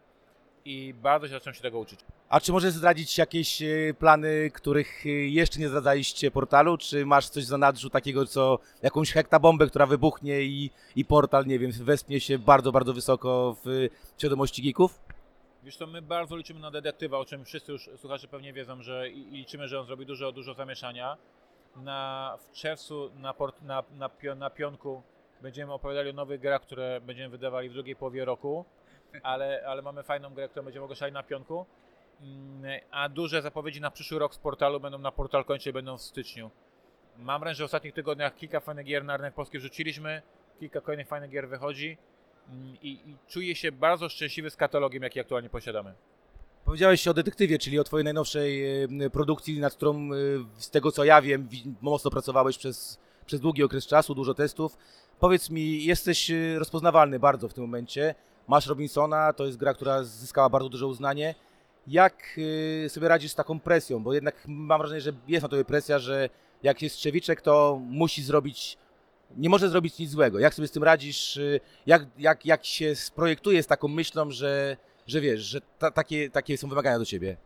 i 0.64 0.94
bardzo 0.94 1.26
się 1.26 1.32
zacząłem 1.32 1.54
się 1.54 1.62
tego 1.62 1.78
uczyć. 1.78 2.00
A 2.32 2.40
czy 2.40 2.52
możesz 2.52 2.72
zdradzić 2.72 3.18
jakieś 3.18 3.62
e, 3.62 3.94
plany, 3.98 4.50
których 4.50 5.06
e, 5.06 5.08
jeszcze 5.08 5.60
nie 5.60 5.68
zdradzaliście 5.68 6.30
portalu? 6.30 6.78
Czy 6.78 7.06
masz 7.06 7.28
coś 7.28 7.44
w 7.44 7.46
zanadrzu 7.46 7.90
takiego, 7.90 8.26
co 8.26 8.58
jakąś 8.82 9.12
hektabombę, 9.12 9.66
która 9.66 9.86
wybuchnie 9.86 10.42
i, 10.42 10.70
i 10.96 11.04
portal, 11.04 11.46
nie 11.46 11.58
wiem, 11.58 11.72
wespnie 11.72 12.20
się 12.20 12.38
bardzo, 12.38 12.72
bardzo 12.72 12.92
wysoko 12.92 13.56
w 13.64 13.88
świadomości 14.18 14.62
geeków? 14.62 15.00
Wiesz 15.62 15.76
to 15.76 15.86
my 15.86 16.02
bardzo 16.02 16.36
liczymy 16.36 16.60
na 16.60 16.70
detektywa, 16.70 17.18
o 17.18 17.24
czym 17.24 17.44
wszyscy 17.44 17.72
już 17.72 17.90
słuchacze 17.96 18.28
pewnie 18.28 18.52
wiedzą, 18.52 18.82
że 18.82 19.08
liczymy, 19.10 19.68
że 19.68 19.80
on 19.80 19.86
zrobi 19.86 20.06
dużo, 20.06 20.32
dużo 20.32 20.54
zamieszania. 20.54 21.16
Na, 21.76 22.38
w 22.40 22.52
czerwcu 22.52 23.10
na, 23.16 23.34
port, 23.34 23.62
na, 23.62 23.82
na, 23.94 24.10
na 24.36 24.50
pionku 24.50 25.02
będziemy 25.42 25.72
opowiadali 25.72 26.10
o 26.10 26.12
nowych 26.12 26.40
grach, 26.40 26.62
które 26.62 27.00
będziemy 27.00 27.28
wydawali 27.28 27.68
w 27.68 27.72
drugiej 27.72 27.96
połowie 27.96 28.24
roku, 28.24 28.64
ale, 29.22 29.64
ale 29.66 29.82
mamy 29.82 30.02
fajną 30.02 30.34
grę, 30.34 30.48
którą 30.48 30.64
będziemy 30.64 30.84
ogłaszali 30.84 31.12
na 31.12 31.22
pionku. 31.22 31.66
Mm, 32.20 32.80
A 32.90 33.08
duże 33.08 33.42
zapowiedzi 33.42 33.80
na 33.80 33.90
przyszły 33.90 34.18
rok 34.18 34.34
z 34.34 34.38
portalu 34.38 34.80
będą 34.80 34.98
na 34.98 35.12
portal 35.12 35.44
kończy 35.44 35.72
będą 35.72 35.96
w 35.96 36.02
styczniu. 36.02 36.50
Mam 37.18 37.40
wrażenie, 37.40 37.54
że 37.54 37.64
w 37.64 37.66
ostatnich 37.66 37.94
tygodniach 37.94 38.34
kilka 38.36 38.60
fajnych 38.60 38.86
gier 38.86 39.04
na 39.04 39.16
rynek 39.16 39.34
polski 39.34 39.58
wrzuciliśmy, 39.58 40.22
kilka 40.60 40.80
kolejnych 40.80 41.08
fajnych 41.08 41.30
gier 41.30 41.48
wychodzi 41.48 41.98
mm, 42.48 42.76
i, 42.82 42.88
i 42.90 43.16
czuję 43.28 43.56
się 43.56 43.72
bardzo 43.72 44.08
szczęśliwy 44.08 44.50
z 44.50 44.56
katalogiem, 44.56 45.02
jaki 45.02 45.20
aktualnie 45.20 45.50
posiadamy. 45.50 45.94
Powiedziałeś 46.64 47.08
o 47.08 47.14
detektywie, 47.14 47.58
czyli 47.58 47.78
o 47.78 47.84
twojej 47.84 48.04
najnowszej 48.04 48.62
produkcji, 49.12 49.60
nad 49.60 49.74
którą 49.74 50.08
z 50.58 50.70
tego 50.70 50.92
co 50.92 51.04
ja 51.04 51.22
wiem, 51.22 51.48
wi- 51.48 51.74
mocno 51.80 52.10
pracowałeś 52.10 52.58
przez, 52.58 52.98
przez 53.26 53.40
długi 53.40 53.62
okres 53.62 53.86
czasu, 53.86 54.14
dużo 54.14 54.34
testów. 54.34 54.76
Powiedz 55.20 55.50
mi, 55.50 55.84
jesteś 55.84 56.30
e, 56.30 56.58
rozpoznawalny 56.58 57.18
bardzo 57.18 57.48
w 57.48 57.54
tym 57.54 57.64
momencie. 57.64 58.14
Masz 58.48 58.66
Robinsona, 58.66 59.32
to 59.32 59.46
jest 59.46 59.58
gra, 59.58 59.74
która 59.74 60.02
zyskała 60.04 60.48
bardzo 60.48 60.68
duże 60.68 60.86
uznanie. 60.86 61.34
Jak 61.86 62.38
e, 62.84 62.88
sobie 62.88 63.08
radzisz 63.08 63.30
z 63.30 63.34
taką 63.34 63.60
presją? 63.60 64.02
Bo 64.02 64.14
jednak 64.14 64.42
mam 64.46 64.78
wrażenie, 64.80 65.00
że 65.00 65.12
jest 65.28 65.42
na 65.42 65.48
tobie 65.48 65.64
presja, 65.64 65.98
że 65.98 66.28
jak 66.62 66.82
jest 66.82 66.96
Trzewiczek, 66.96 67.40
to 67.40 67.78
musi 67.82 68.22
zrobić, 68.22 68.78
nie 69.36 69.48
może 69.48 69.68
zrobić 69.68 69.98
nic 69.98 70.10
złego. 70.10 70.38
Jak 70.38 70.54
sobie 70.54 70.68
z 70.68 70.72
tym 70.72 70.84
radzisz? 70.84 71.36
e, 71.36 71.60
Jak, 71.86 72.02
jak, 72.18 72.46
jak 72.46 72.64
się 72.64 72.94
sprojektuje 72.94 73.62
z 73.62 73.66
taką 73.66 73.88
myślą, 73.88 74.30
że, 74.30 74.76
że 75.06 75.20
wiesz, 75.20 75.40
że 75.40 75.60
ta, 75.78 75.90
takie, 75.90 76.30
takie 76.30 76.58
są 76.58 76.68
wymagania 76.68 76.98
do 76.98 77.04
ciebie? 77.04 77.36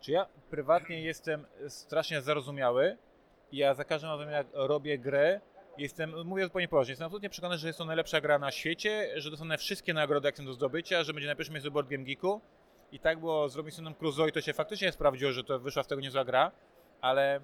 Czy 0.00 0.12
ja 0.12 0.26
prywatnie 0.50 1.02
jestem 1.02 1.46
strasznie 1.68 2.22
zarozumiały 2.22 2.96
ja 3.52 3.74
za 3.74 3.84
każdym 3.84 4.10
razem 4.10 4.30
jak 4.30 4.46
robię 4.52 4.98
grę, 4.98 5.40
jestem, 5.78 6.26
mówię 6.26 6.44
zupełnie 6.44 6.68
poważnie, 6.68 6.92
jestem 6.92 7.04
absolutnie 7.06 7.30
przekonany, 7.30 7.58
że 7.58 7.66
jest 7.66 7.78
to 7.78 7.84
najlepsza 7.84 8.20
gra 8.20 8.38
na 8.38 8.50
świecie, 8.50 9.10
że 9.16 9.30
dostanę 9.30 9.58
wszystkie 9.58 9.94
nagrody, 9.94 10.28
jak 10.28 10.36
są 10.36 10.44
do 10.44 10.52
zdobycia, 10.52 11.02
że 11.04 11.14
będzie 11.14 11.28
na 11.28 11.34
pierwszym 11.34 11.52
miejscu 11.54 11.70
Board 11.70 11.88
Game 11.88 12.04
Geeku 12.04 12.40
i 12.94 12.98
tak 12.98 13.18
było 13.18 13.48
z 13.48 13.56
Robinsonem 13.56 13.94
Crusoe 13.94 14.28
i 14.28 14.32
to 14.32 14.40
się 14.40 14.52
faktycznie 14.52 14.92
sprawdziło, 14.92 15.32
że 15.32 15.44
to 15.44 15.58
wyszła 15.58 15.82
z 15.82 15.86
tego 15.86 16.00
niezła 16.00 16.24
gra, 16.24 16.50
ale 17.00 17.40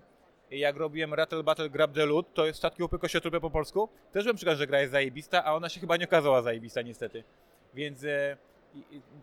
jak 0.51 0.77
robiłem 0.77 1.15
Rattle 1.15 1.43
Battle 1.43 1.71
Grab 1.71 1.93
the 1.93 2.07
Loot, 2.07 2.35
to 2.35 2.47
jest 2.47 2.59
statki 2.59 2.83
łupy 2.83 2.99
kościotrupy 2.99 3.41
po 3.41 3.51
polsku, 3.51 3.89
też 4.13 4.25
byłem 4.25 4.37
przekonany, 4.37 4.59
że 4.59 4.67
gra 4.67 4.81
jest 4.81 4.93
zajebista, 4.93 5.45
a 5.45 5.55
ona 5.55 5.69
się 5.69 5.81
chyba 5.81 5.97
nie 5.97 6.05
okazała 6.05 6.43
zajebista 6.43 6.83
niestety. 6.83 7.25
Więc 7.75 8.05
e, 8.05 8.37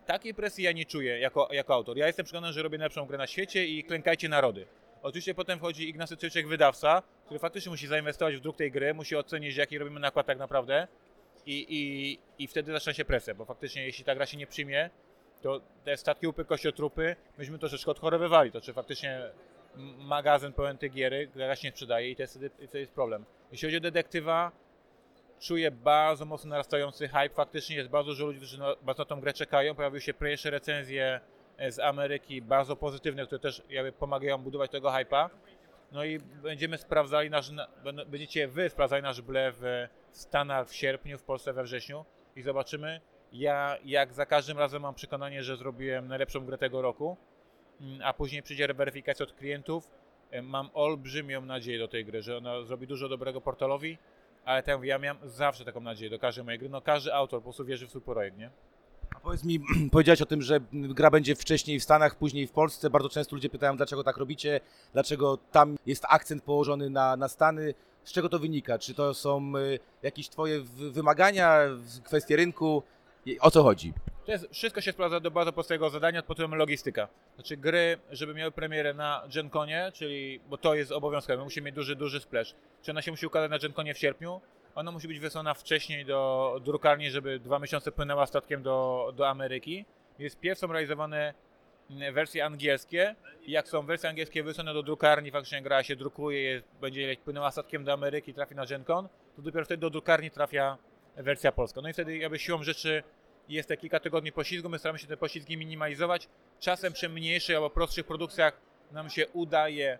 takiej 0.06 0.34
presji 0.34 0.64
ja 0.64 0.72
nie 0.72 0.84
czuję 0.84 1.18
jako, 1.18 1.48
jako 1.52 1.74
autor. 1.74 1.96
Ja 1.96 2.06
jestem 2.06 2.24
przekonany, 2.24 2.52
że 2.52 2.62
robię 2.62 2.78
najlepszą 2.78 3.06
grę 3.06 3.18
na 3.18 3.26
świecie 3.26 3.66
i 3.66 3.84
klękajcie 3.84 4.28
narody. 4.28 4.66
Oczywiście 5.02 5.34
potem 5.34 5.58
wchodzi 5.58 5.88
Ignacy 5.88 6.16
Trzyczek, 6.16 6.48
wydawca, 6.48 7.02
który 7.24 7.40
faktycznie 7.40 7.70
musi 7.70 7.86
zainwestować 7.86 8.36
w 8.36 8.40
druk 8.40 8.56
tej 8.56 8.70
gry, 8.70 8.94
musi 8.94 9.16
ocenić, 9.16 9.56
jaki 9.56 9.78
robimy 9.78 10.00
nakład 10.00 10.26
tak 10.26 10.38
naprawdę 10.38 10.88
i, 11.46 11.66
i, 11.68 12.18
i 12.42 12.46
wtedy 12.46 12.72
zaczyna 12.72 12.94
się 12.94 13.04
presja, 13.04 13.34
bo 13.34 13.44
faktycznie 13.44 13.84
jeśli 13.84 14.04
ta 14.04 14.14
gra 14.14 14.26
się 14.26 14.36
nie 14.36 14.46
przyjmie, 14.46 14.90
to 15.42 15.60
te 15.84 15.96
statki 15.96 16.26
łupy 16.26 16.44
kościotrupy 16.44 17.16
myśmy 17.38 17.58
troszeczkę 17.58 17.90
odchorowywali, 17.90 18.52
to 18.52 18.60
czy 18.60 18.72
faktycznie 18.72 19.30
magazyn 19.98 20.52
pełen 20.52 20.78
tej 20.78 20.90
giery, 20.90 21.30
gra 21.34 21.56
się 21.56 21.68
nie 21.68 21.72
sprzedaje 21.72 22.10
i 22.10 22.16
to 22.16 22.22
jest, 22.22 22.38
to 22.72 22.78
jest 22.78 22.92
problem. 22.92 23.24
Jeśli 23.52 23.68
chodzi 23.68 23.76
o 23.76 23.80
detektywa, 23.80 24.52
czuję 25.40 25.70
bardzo 25.70 26.24
mocno 26.24 26.50
narastający 26.50 27.08
hype. 27.08 27.28
Faktycznie 27.28 27.76
jest 27.76 27.88
bardzo 27.88 28.10
dużo 28.10 28.26
ludzi, 28.26 28.38
którzy 28.38 28.58
bardzo 28.82 29.02
na 29.02 29.06
tą 29.06 29.20
grę 29.20 29.32
czekają. 29.32 29.74
Pojawiły 29.74 30.00
się 30.00 30.14
pierwsze 30.14 30.50
recenzje 30.50 31.20
e, 31.56 31.72
z 31.72 31.78
Ameryki, 31.78 32.42
bardzo 32.42 32.76
pozytywne, 32.76 33.26
które 33.26 33.38
też 33.38 33.62
jakby 33.70 33.92
pomagają 33.92 34.38
budować 34.38 34.70
tego 34.70 34.88
hype'a. 34.88 35.30
No 35.92 36.04
i 36.04 36.18
będziemy 36.18 36.78
sprawdzali 36.78 37.30
nasz, 37.30 37.50
będziecie 38.06 38.48
wy 38.48 38.70
sprawdzali 38.70 39.02
nasz 39.02 39.22
ble 39.22 39.52
w 39.52 39.88
Stanach 40.12 40.68
w 40.68 40.74
sierpniu, 40.74 41.18
w 41.18 41.22
Polsce 41.22 41.52
we 41.52 41.62
wrześniu 41.62 42.04
i 42.36 42.42
zobaczymy. 42.42 43.00
Ja 43.32 43.76
jak 43.84 44.12
za 44.12 44.26
każdym 44.26 44.58
razem 44.58 44.82
mam 44.82 44.94
przekonanie, 44.94 45.42
że 45.42 45.56
zrobiłem 45.56 46.08
najlepszą 46.08 46.44
grę 46.44 46.58
tego 46.58 46.82
roku, 46.82 47.16
Mm, 47.80 48.00
a 48.04 48.12
później 48.12 48.42
przyjdzie 48.42 48.74
weryfikacja 48.74 49.24
od 49.24 49.32
klientów. 49.32 49.88
Mam 50.42 50.70
olbrzymią 50.74 51.40
nadzieję 51.40 51.78
do 51.78 51.88
tej 51.88 52.04
gry, 52.04 52.22
że 52.22 52.36
ona 52.36 52.62
zrobi 52.62 52.86
dużo 52.86 53.08
dobrego 53.08 53.40
portalowi, 53.40 53.98
ale 54.44 54.62
tak 54.62 54.82
ja 54.82 54.98
miałem 54.98 55.18
zawsze 55.24 55.64
taką 55.64 55.80
nadzieję 55.80 56.10
do 56.10 56.18
każdej 56.18 56.44
mojej 56.44 56.58
gry. 56.58 56.68
No 56.68 56.80
każdy 56.80 57.14
autor 57.14 57.40
po 57.40 57.44
prostu 57.44 57.64
wierzy 57.64 57.86
w 57.86 57.90
swój 57.90 58.02
projekt, 58.02 58.38
nie? 58.38 58.50
A 59.16 59.20
Powiedz 59.20 59.44
mi, 59.44 59.60
powiedziałeś 59.92 60.22
o 60.22 60.26
tym, 60.26 60.42
że 60.42 60.60
gra 60.72 61.10
będzie 61.10 61.34
wcześniej 61.34 61.80
w 61.80 61.84
Stanach, 61.84 62.14
później 62.14 62.46
w 62.46 62.52
Polsce. 62.52 62.90
Bardzo 62.90 63.08
często 63.08 63.36
ludzie 63.36 63.48
pytają, 63.48 63.76
dlaczego 63.76 64.04
tak 64.04 64.16
robicie, 64.16 64.60
dlaczego 64.92 65.38
tam 65.52 65.76
jest 65.86 66.04
akcent 66.08 66.42
położony 66.42 66.90
na, 66.90 67.16
na 67.16 67.28
Stany. 67.28 67.74
Z 68.04 68.12
czego 68.12 68.28
to 68.28 68.38
wynika? 68.38 68.78
Czy 68.78 68.94
to 68.94 69.14
są 69.14 69.52
y, 69.56 69.78
jakieś 70.02 70.28
twoje 70.28 70.60
wymagania, 70.90 71.60
kwestie 72.04 72.36
rynku? 72.36 72.82
O 73.40 73.50
co 73.50 73.62
chodzi? 73.62 73.92
To 74.26 74.32
jest, 74.32 74.48
wszystko 74.52 74.80
się 74.80 74.92
sprowadza 74.92 75.20
do 75.20 75.30
bardzo 75.30 75.52
prostego 75.52 75.90
zadania 75.90 76.22
pod 76.22 76.36
tytułem 76.36 76.58
logistyka. 76.58 77.08
Znaczy 77.34 77.56
gry, 77.56 77.98
żeby 78.10 78.34
miały 78.34 78.52
premierę 78.52 78.94
na 78.94 79.22
GenConie, 79.34 79.92
czyli, 79.94 80.40
bo 80.48 80.58
to 80.58 80.74
jest 80.74 80.92
obowiązkowe, 80.92 81.44
musimy 81.44 81.66
mieć 81.66 81.74
duży, 81.74 81.96
duży 81.96 82.20
splash. 82.20 82.54
Czy 82.82 82.90
ona 82.90 83.02
się 83.02 83.10
musi 83.10 83.26
ukazać 83.26 83.50
na 83.50 83.58
GenConie 83.58 83.94
w 83.94 83.98
sierpniu? 83.98 84.40
Ona 84.74 84.92
musi 84.92 85.08
być 85.08 85.18
wysłana 85.18 85.54
wcześniej 85.54 86.04
do 86.04 86.60
drukarni, 86.64 87.10
żeby 87.10 87.38
dwa 87.38 87.58
miesiące 87.58 87.92
płynęła 87.92 88.26
statkiem 88.26 88.62
do, 88.62 89.12
do 89.16 89.28
Ameryki. 89.28 89.84
Jest 90.18 90.40
pierw 90.40 90.58
są 90.58 90.72
realizowane 90.72 91.34
mm, 91.90 92.14
wersje 92.14 92.44
angielskie 92.44 93.14
jak 93.48 93.68
są 93.68 93.82
wersje 93.82 94.08
angielskie 94.08 94.42
wysłane 94.42 94.74
do 94.74 94.82
drukarni, 94.82 95.30
faktycznie 95.30 95.62
gra 95.62 95.82
się 95.82 95.96
drukuje, 95.96 96.42
jest, 96.42 96.66
będzie 96.80 97.16
płynęła 97.24 97.50
statkiem 97.50 97.84
do 97.84 97.92
Ameryki, 97.92 98.34
trafi 98.34 98.54
na 98.54 98.66
GenCon, 98.66 99.08
to 99.36 99.42
dopiero 99.42 99.64
wtedy 99.64 99.80
do 99.80 99.90
drukarni 99.90 100.30
trafia 100.30 100.78
wersja 101.16 101.52
polska. 101.52 101.80
No 101.80 101.88
i 101.88 101.92
wtedy 101.92 102.18
jakby 102.18 102.38
siłą 102.38 102.62
rzeczy 102.62 103.02
jest 103.48 103.68
te 103.68 103.76
kilka 103.76 104.00
tygodni 104.00 104.32
poślizgu, 104.32 104.68
my 104.68 104.78
staramy 104.78 104.98
się 104.98 105.06
te 105.06 105.16
poślizgi 105.16 105.56
minimalizować. 105.56 106.28
Czasem 106.60 106.92
przy 106.92 107.08
mniejszych 107.08 107.56
albo 107.56 107.70
prostszych 107.70 108.06
produkcjach 108.06 108.60
nam 108.92 109.10
się 109.10 109.28
udaje 109.28 109.98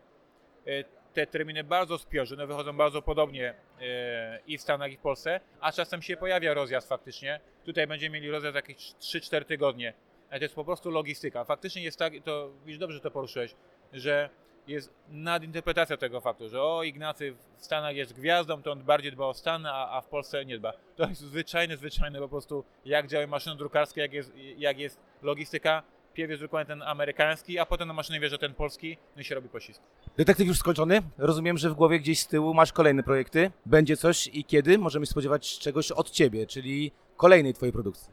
e, 0.66 0.84
te 1.14 1.26
terminy 1.26 1.64
bardzo 1.64 1.98
spiąć, 1.98 2.28
że 2.28 2.34
one 2.34 2.46
wychodzą 2.46 2.76
bardzo 2.76 3.02
podobnie 3.02 3.54
e, 3.80 4.40
i 4.46 4.58
w 4.58 4.62
Stanach, 4.62 4.92
i 4.92 4.96
w 4.96 5.00
Polsce, 5.00 5.40
a 5.60 5.72
czasem 5.72 6.02
się 6.02 6.16
pojawia 6.16 6.54
rozjazd 6.54 6.88
faktycznie. 6.88 7.40
Tutaj 7.64 7.86
będziemy 7.86 8.14
mieli 8.14 8.30
rozjazd 8.30 8.54
jakieś 8.54 8.76
3-4 8.76 9.44
tygodnie. 9.44 9.92
Ale 10.30 10.40
to 10.40 10.44
jest 10.44 10.54
po 10.54 10.64
prostu 10.64 10.90
logistyka. 10.90 11.44
Faktycznie 11.44 11.82
jest 11.82 11.98
tak, 11.98 12.12
to 12.24 12.50
widzisz 12.66 12.78
dobrze 12.78 13.00
to 13.00 13.10
poruszyłeś, 13.10 13.54
że 13.92 14.30
jest 14.68 14.94
nadinterpretacja 15.08 15.96
tego 15.96 16.20
faktu, 16.20 16.48
że 16.48 16.62
o 16.62 16.82
Ignacy 16.82 17.34
w 17.56 17.64
Stanach 17.64 17.96
jest 17.96 18.12
gwiazdą, 18.12 18.62
to 18.62 18.72
on 18.72 18.82
bardziej 18.82 19.12
dba 19.12 19.26
o 19.26 19.34
Stany, 19.34 19.70
a, 19.70 19.90
a 19.96 20.00
w 20.00 20.06
Polsce 20.06 20.44
nie 20.44 20.58
dba. 20.58 20.72
To 20.96 21.08
jest 21.08 21.20
zwyczajne, 21.20 21.76
zwyczajne 21.76 22.18
po 22.18 22.28
prostu 22.28 22.64
jak 22.84 23.06
działają 23.06 23.28
maszyny 23.28 23.56
drukarskie, 23.56 24.00
jak 24.00 24.12
jest, 24.12 24.32
jak 24.58 24.78
jest 24.78 25.00
logistyka. 25.22 25.82
Pierw 26.14 26.30
jest 26.30 26.42
drukowany 26.42 26.66
ten 26.66 26.82
amerykański, 26.82 27.58
a 27.58 27.66
potem 27.66 27.88
na 27.88 27.94
maszynie 27.94 28.20
wjeżdża 28.20 28.38
ten 28.38 28.54
polski, 28.54 28.96
no 29.16 29.22
i 29.22 29.24
się 29.24 29.34
robi 29.34 29.48
pościsk. 29.48 29.82
Detektyw 30.16 30.46
już 30.46 30.58
skończony. 30.58 31.02
Rozumiem, 31.18 31.58
że 31.58 31.70
w 31.70 31.74
głowie 31.74 32.00
gdzieś 32.00 32.20
z 32.20 32.26
tyłu 32.26 32.54
masz 32.54 32.72
kolejne 32.72 33.02
projekty. 33.02 33.50
Będzie 33.66 33.96
coś 33.96 34.26
i 34.26 34.44
kiedy 34.44 34.78
możemy 34.78 35.06
spodziewać 35.06 35.58
czegoś 35.58 35.92
od 35.92 36.10
ciebie, 36.10 36.46
czyli 36.46 36.92
kolejnej 37.16 37.54
twojej 37.54 37.72
produkcji. 37.72 38.12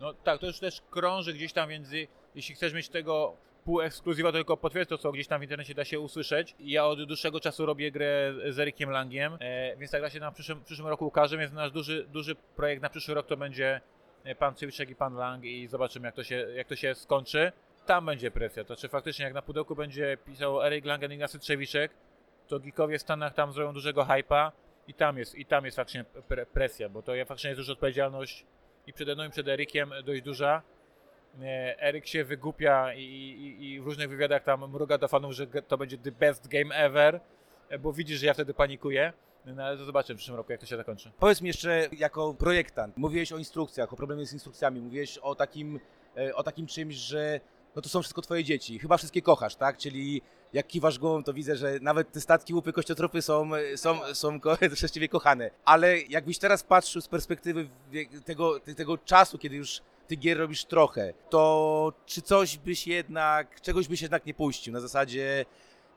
No 0.00 0.14
tak, 0.14 0.40
to 0.40 0.46
już 0.46 0.58
też 0.58 0.82
krąży 0.90 1.32
gdzieś 1.34 1.52
tam 1.52 1.68
między, 1.68 2.06
jeśli 2.34 2.54
chcesz 2.54 2.72
mieć 2.72 2.88
tego 2.88 3.36
pół 3.68 3.80
ekskluzywa, 3.80 4.32
tylko 4.32 4.56
potwierdź 4.56 4.88
to, 4.88 4.98
co 4.98 5.12
gdzieś 5.12 5.26
tam 5.26 5.40
w 5.40 5.42
internecie 5.42 5.74
da 5.74 5.84
się 5.84 6.00
usłyszeć. 6.00 6.54
Ja 6.60 6.86
od 6.86 7.04
dłuższego 7.04 7.40
czasu 7.40 7.66
robię 7.66 7.92
grę 7.92 8.34
z 8.48 8.58
Erikiem 8.58 8.90
Langiem, 8.90 9.38
e, 9.40 9.76
więc 9.76 9.90
ta 9.90 9.98
gra 9.98 10.10
się 10.10 10.20
na 10.20 10.32
przyszłym, 10.32 10.64
przyszłym 10.64 10.88
roku 10.88 11.06
ukaże, 11.06 11.38
więc 11.38 11.52
nasz 11.52 11.72
duży, 11.72 12.06
duży 12.12 12.34
projekt 12.34 12.82
na 12.82 12.90
przyszły 12.90 13.14
rok 13.14 13.26
to 13.26 13.36
będzie 13.36 13.80
e, 14.24 14.34
pan 14.34 14.54
Cywiczek 14.54 14.90
i 14.90 14.94
pan 14.94 15.14
Lang 15.14 15.44
i 15.44 15.66
zobaczymy 15.66 16.08
jak 16.08 16.14
to 16.14 16.24
się, 16.24 16.36
jak 16.36 16.66
to 16.66 16.76
się 16.76 16.94
skończy. 16.94 17.52
Tam 17.86 18.06
będzie 18.06 18.30
presja, 18.30 18.64
to 18.64 18.76
czy 18.76 18.88
faktycznie 18.88 19.24
jak 19.24 19.34
na 19.34 19.42
pudełku 19.42 19.76
będzie 19.76 20.18
pisał 20.26 20.62
Erik 20.62 20.84
Langen 20.84 21.10
i 21.10 21.14
Ignacy 21.14 21.38
Trzewiczek, 21.38 21.90
to 22.46 22.60
geekowie 22.60 22.98
w 22.98 23.02
Stanach 23.02 23.34
tam 23.34 23.52
zrobią 23.52 23.72
dużego 23.72 24.04
hypa 24.04 24.52
i 24.86 24.94
tam 24.94 25.18
jest, 25.18 25.34
i 25.34 25.46
tam 25.46 25.64
jest 25.64 25.76
faktycznie 25.76 26.04
pre- 26.28 26.46
presja, 26.46 26.88
bo 26.88 27.02
to 27.02 27.12
faktycznie 27.26 27.50
jest 27.50 27.58
już 27.58 27.68
odpowiedzialność 27.68 28.46
i 28.86 28.92
przede 28.92 29.14
mną 29.14 29.24
i 29.24 29.30
przed 29.30 29.48
Erykiem 29.48 29.92
dość 30.04 30.22
duża. 30.22 30.62
E, 31.42 31.82
Eryk 31.82 32.06
się 32.06 32.24
wygupia 32.24 32.94
i, 32.94 33.02
i, 33.02 33.72
i 33.72 33.80
w 33.80 33.84
różnych 33.84 34.08
wywiadach 34.08 34.44
tam 34.44 34.70
mruga 34.70 34.98
do 34.98 35.08
fanów, 35.08 35.32
że 35.32 35.46
to 35.46 35.78
będzie 35.78 35.98
the 35.98 36.12
best 36.12 36.48
game 36.48 36.74
ever, 36.74 37.20
e, 37.68 37.78
bo 37.78 37.92
widzisz, 37.92 38.20
że 38.20 38.26
ja 38.26 38.34
wtedy 38.34 38.54
panikuję. 38.54 39.12
No 39.46 39.64
ale 39.64 39.76
to 39.76 39.84
zobaczymy 39.84 40.16
w 40.16 40.18
przyszłym 40.18 40.36
roku, 40.36 40.52
jak 40.52 40.60
to 40.60 40.66
się 40.66 40.76
zakończy. 40.76 41.10
Powiedz 41.18 41.40
mi 41.40 41.48
jeszcze, 41.48 41.88
jako 41.92 42.34
projektant, 42.34 42.96
mówiłeś 42.96 43.32
o 43.32 43.38
instrukcjach, 43.38 43.92
o 43.92 43.96
problemie 43.96 44.26
z 44.26 44.32
instrukcjami, 44.32 44.80
mówiłeś 44.80 45.18
o 45.18 45.34
takim, 45.34 45.80
e, 46.16 46.34
o 46.34 46.42
takim 46.42 46.66
czymś, 46.66 46.94
że 46.94 47.40
no 47.76 47.82
to 47.82 47.88
są 47.88 48.00
wszystko 48.00 48.22
twoje 48.22 48.44
dzieci. 48.44 48.78
Chyba 48.78 48.96
wszystkie 48.96 49.22
kochasz, 49.22 49.56
tak? 49.56 49.76
Czyli 49.78 50.22
jak 50.52 50.66
kiwasz 50.66 50.98
głową, 50.98 51.24
to 51.24 51.32
widzę, 51.32 51.56
że 51.56 51.78
nawet 51.82 52.12
te 52.12 52.20
statki, 52.20 52.54
łupy, 52.54 52.72
kościotropy 52.72 53.22
są, 53.22 53.50
są, 53.76 54.14
są 54.14 54.40
ciebie 54.94 55.08
kochane. 55.08 55.50
Ale 55.64 56.00
jakbyś 56.00 56.38
teraz 56.38 56.62
patrzył 56.62 57.02
z 57.02 57.08
perspektywy 57.08 57.68
tego, 58.24 58.60
te- 58.60 58.74
tego 58.74 58.98
czasu, 58.98 59.38
kiedy 59.38 59.56
już 59.56 59.80
tych 60.08 60.18
gier 60.18 60.38
robisz 60.38 60.64
trochę, 60.64 61.14
to 61.30 61.92
czy 62.06 62.22
coś 62.22 62.58
byś 62.58 62.86
jednak, 62.86 63.60
czegoś 63.60 63.88
byś 63.88 64.02
jednak 64.02 64.26
nie 64.26 64.34
puścił? 64.34 64.72
Na 64.72 64.80
zasadzie 64.80 65.44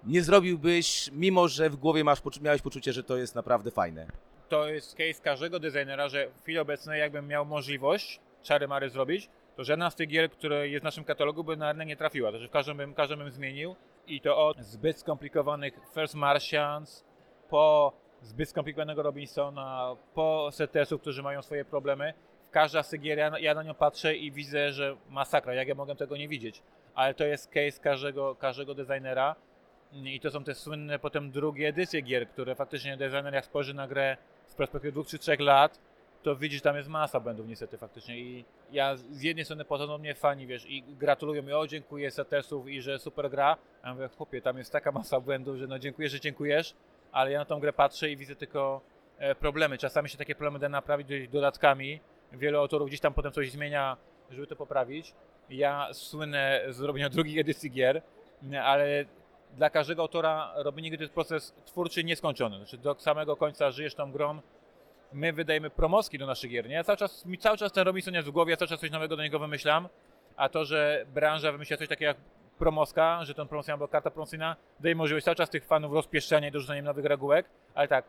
nie 0.03 0.23
zrobiłbyś, 0.23 1.09
mimo 1.13 1.47
że 1.47 1.69
w 1.69 1.75
głowie 1.75 2.03
masz, 2.03 2.21
miałeś 2.41 2.61
poczucie, 2.61 2.93
że 2.93 3.03
to 3.03 3.17
jest 3.17 3.35
naprawdę 3.35 3.71
fajne. 3.71 4.07
To 4.49 4.67
jest 4.67 4.95
case 4.95 5.21
każdego 5.23 5.59
designera, 5.59 6.09
że 6.09 6.27
w 6.39 6.41
chwili 6.41 6.59
obecnej 6.59 6.99
jakbym 6.99 7.27
miał 7.27 7.45
możliwość 7.45 8.19
czary 8.43 8.67
mary 8.67 8.89
zrobić, 8.89 9.29
to 9.55 9.63
żadna 9.63 9.89
z 9.89 9.95
tych 9.95 10.07
gier, 10.07 10.31
które 10.31 10.69
jest 10.69 10.81
w 10.81 10.83
naszym 10.83 11.03
katalogu, 11.03 11.43
by 11.43 11.57
na 11.57 11.67
arenę 11.67 11.85
nie 11.85 11.95
trafiła. 11.95 12.31
Także 12.31 12.47
w 12.47 12.51
każdym 12.51 12.77
bym, 12.77 12.93
każdym 12.93 13.19
bym 13.19 13.31
zmienił. 13.31 13.75
I 14.07 14.21
to 14.21 14.47
od 14.47 14.59
zbyt 14.59 14.99
skomplikowanych 14.99 15.73
First 15.93 16.15
Martians, 16.15 17.05
po 17.49 17.93
zbyt 18.21 18.49
skomplikowanego 18.49 19.03
Robinsona, 19.03 19.95
po 20.13 20.49
CTS-ów, 20.53 21.01
którzy 21.01 21.23
mają 21.23 21.41
swoje 21.41 21.65
problemy. 21.65 22.13
Każda 22.51 22.83
z 22.83 22.89
tych 22.89 23.01
gier, 23.01 23.17
ja, 23.17 23.39
ja 23.39 23.53
na 23.53 23.63
nią 23.63 23.73
patrzę 23.73 24.15
i 24.15 24.31
widzę, 24.31 24.71
że 24.71 24.95
masakra, 25.09 25.53
jak 25.53 25.67
ja 25.67 25.75
mogę 25.75 25.95
tego 25.95 26.17
nie 26.17 26.27
widzieć. 26.27 26.61
Ale 26.95 27.13
to 27.13 27.25
jest 27.25 27.47
case 27.47 27.81
każdego, 27.81 28.35
każdego 28.35 28.75
designera. 28.75 29.35
I 29.93 30.19
to 30.19 30.31
są 30.31 30.43
te 30.43 30.55
słynne 30.55 30.99
potem 30.99 31.31
drugie 31.31 31.67
edycje 31.67 32.01
gier, 32.01 32.27
które 32.29 32.55
faktycznie 32.55 32.97
designer 32.97 33.33
jak 33.33 33.45
spojrzy 33.45 33.73
na 33.73 33.87
grę 33.87 34.17
z 34.47 34.55
perspektywy 34.55 34.91
dwóch 34.91 35.07
czy 35.07 35.19
trzech 35.19 35.39
lat, 35.39 35.79
to 36.23 36.35
widzi, 36.35 36.55
że 36.55 36.61
tam 36.61 36.75
jest 36.75 36.89
masa 36.89 37.19
błędów 37.19 37.47
niestety 37.47 37.77
faktycznie. 37.77 38.19
I 38.19 38.45
ja 38.71 38.95
z 38.95 39.21
jednej 39.21 39.45
strony 39.45 39.65
potem 39.65 39.99
mnie 39.99 40.15
fani, 40.15 40.47
wiesz, 40.47 40.65
i 40.69 40.83
gratulują 40.83 41.43
mi, 41.43 41.53
o 41.53 41.67
dziękuję 41.67 42.11
setesów 42.11 42.69
i 42.69 42.81
że 42.81 42.99
super 42.99 43.29
gra. 43.29 43.57
A 43.81 43.87
ja 43.87 43.93
mówię, 43.93 44.09
chłopie, 44.17 44.41
tam 44.41 44.57
jest 44.57 44.71
taka 44.71 44.91
masa 44.91 45.19
błędów, 45.19 45.57
że 45.57 45.67
no 45.67 45.79
dziękuję, 45.79 46.09
że 46.09 46.19
dziękujesz, 46.19 46.73
ale 47.11 47.31
ja 47.31 47.39
na 47.39 47.45
tą 47.45 47.59
grę 47.59 47.73
patrzę 47.73 48.09
i 48.09 48.17
widzę 48.17 48.35
tylko 48.35 48.81
e, 49.17 49.35
problemy. 49.35 49.77
Czasami 49.77 50.09
się 50.09 50.17
takie 50.17 50.35
problemy 50.35 50.59
da 50.59 50.69
naprawić 50.69 51.27
dodatkami. 51.27 51.99
Wielu 52.31 52.59
autorów 52.59 52.87
gdzieś 52.87 52.99
tam 52.99 53.13
potem 53.13 53.31
coś 53.31 53.51
zmienia, 53.51 53.97
żeby 54.29 54.47
to 54.47 54.55
poprawić. 54.55 55.13
Ja 55.49 55.89
słynę 55.93 56.61
z 56.69 56.81
robienia 56.81 57.09
drugiej 57.09 57.39
edycji 57.39 57.71
gier, 57.71 58.01
ale 58.63 59.05
dla 59.57 59.69
każdego 59.69 60.01
autora 60.01 60.53
robienie 60.55 60.89
gry 60.89 60.97
to 60.97 61.03
jest 61.03 61.13
proces 61.13 61.53
twórczy 61.65 62.03
nieskończony. 62.03 62.57
Znaczy 62.57 62.77
do 62.77 62.95
samego 62.99 63.35
końca 63.35 63.71
żyjesz 63.71 63.95
tą 63.95 64.11
grą. 64.11 64.41
My 65.13 65.33
wydajemy 65.33 65.69
promoski 65.69 66.17
do 66.17 66.25
naszych 66.25 66.51
gier. 66.51 66.67
Nie? 66.69 66.75
Ja 66.75 66.83
cały 66.83 66.97
czas, 66.97 67.25
mi 67.25 67.37
cały 67.37 67.57
czas 67.57 67.71
ten 67.71 67.83
Robinson 67.83 68.13
jest 68.13 68.27
w 68.27 68.31
głowie, 68.31 68.51
ja 68.51 68.57
cały 68.57 68.69
czas 68.69 68.79
coś 68.79 68.91
nowego 68.91 69.15
do 69.15 69.23
niego 69.23 69.39
wymyślam, 69.39 69.87
a 70.35 70.49
to, 70.49 70.65
że 70.65 71.05
branża 71.13 71.51
wymyśla 71.51 71.77
coś 71.77 71.87
takiego 71.87 72.07
jak 72.07 72.17
promoska, 72.57 73.25
że 73.25 73.33
ten 73.33 73.47
promocja 73.47 73.73
albo 73.73 73.87
karta 73.87 74.11
promocyjna 74.11 74.55
daje 74.79 74.95
możliwość 74.95 75.25
cały 75.25 75.35
czas 75.35 75.49
tych 75.49 75.65
fanów 75.65 75.93
rozpieszczania 75.93 76.47
i 76.47 76.51
dorzucania 76.51 76.81
nowych 76.81 77.05
regułek, 77.05 77.45
ale 77.73 77.87
tak, 77.87 78.05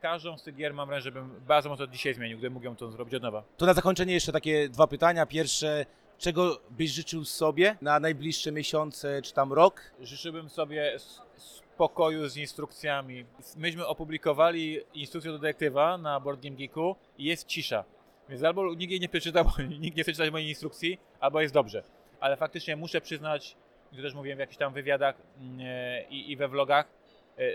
każdą 0.00 0.38
z 0.38 0.42
tych 0.42 0.56
gier 0.56 0.74
mam 0.74 0.88
wrażenie, 0.88 1.04
żebym 1.04 1.40
bardzo 1.46 1.68
mocno 1.68 1.86
dzisiaj 1.86 2.14
zmienił, 2.14 2.38
gdybym 2.38 2.52
mógł 2.52 2.64
ją 2.64 2.76
to 2.76 2.90
zrobić 2.90 3.14
od 3.14 3.22
nowa. 3.22 3.42
To 3.56 3.66
na 3.66 3.74
zakończenie 3.74 4.14
jeszcze 4.14 4.32
takie 4.32 4.68
dwa 4.68 4.86
pytania. 4.86 5.26
Pierwsze, 5.26 5.86
czego 6.18 6.60
byś 6.70 6.90
życzył 6.90 7.24
sobie 7.24 7.76
na 7.82 8.00
najbliższe 8.00 8.52
miesiące 8.52 9.22
czy 9.22 9.32
tam 9.32 9.52
rok? 9.52 9.82
Życzyłbym 10.00 10.48
sobie 10.48 10.96
spokoju 11.36 12.28
z 12.28 12.36
instrukcjami. 12.36 13.24
Myśmy 13.56 13.86
opublikowali 13.86 14.80
instrukcję 14.94 15.32
do 15.32 15.38
detektywa 15.38 15.98
na 15.98 16.20
Board 16.20 16.42
Game 16.42 16.56
Geeku 16.56 16.96
i 17.18 17.24
jest 17.24 17.46
cisza. 17.46 17.84
Więc 18.28 18.42
albo 18.42 18.74
nikt 18.74 18.90
jej 18.90 19.00
nie 19.00 19.08
przeczytał, 19.08 19.44
nikt 19.80 19.96
nie 19.96 20.02
chce 20.02 20.12
czytać 20.12 20.30
mojej 20.30 20.48
instrukcji, 20.48 20.98
albo 21.20 21.40
jest 21.40 21.54
dobrze. 21.54 21.82
Ale 22.20 22.36
faktycznie 22.36 22.76
muszę 22.76 23.00
przyznać, 23.00 23.56
i 23.92 23.96
to 23.96 24.02
też 24.02 24.14
mówiłem 24.14 24.36
w 24.36 24.40
jakichś 24.40 24.58
tam 24.58 24.72
wywiadach 24.72 25.14
mm, 25.38 25.60
e, 25.60 26.02
i, 26.02 26.32
i 26.32 26.36
we 26.36 26.48
vlogach, 26.48 26.99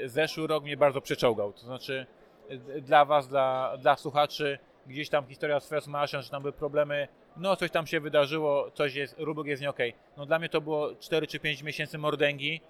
zeszły 0.06 0.48
rok 0.48 0.63
mnie 0.63 0.78
bardzo 0.78 1.02
przeczołgał. 1.02 1.54
To 1.54 1.60
znaczy 1.60 2.06
e, 2.50 2.82
dla 2.82 3.06
was, 3.06 3.28
dla, 3.28 3.78
dla 3.78 3.95
słuchaczy, 3.95 4.60
gdzieś 4.88 5.10
tam 5.10 5.28
historia 5.28 5.60
z 5.60 5.69
First 5.69 5.88
Martian, 5.88 6.21
że 6.21 6.30
tam 6.30 6.41
były 6.41 6.54
problemy, 6.54 7.08
no 7.38 7.56
coś 7.56 7.71
tam 7.71 7.88
się 7.88 8.00
wydarzyło, 8.00 8.71
coś 8.71 8.95
jest, 8.95 9.15
rubek 9.17 9.48
jest 9.48 9.62
nie 9.62 9.69
okej. 9.69 9.93
No 10.17 10.26
dla 10.26 10.39
mnie 10.39 10.50
to 10.50 10.62
było 10.62 10.95
4 10.95 11.28
czy 11.28 11.39
5 11.39 11.63
miesięcy 11.63 11.98
mordęgi 11.98 12.62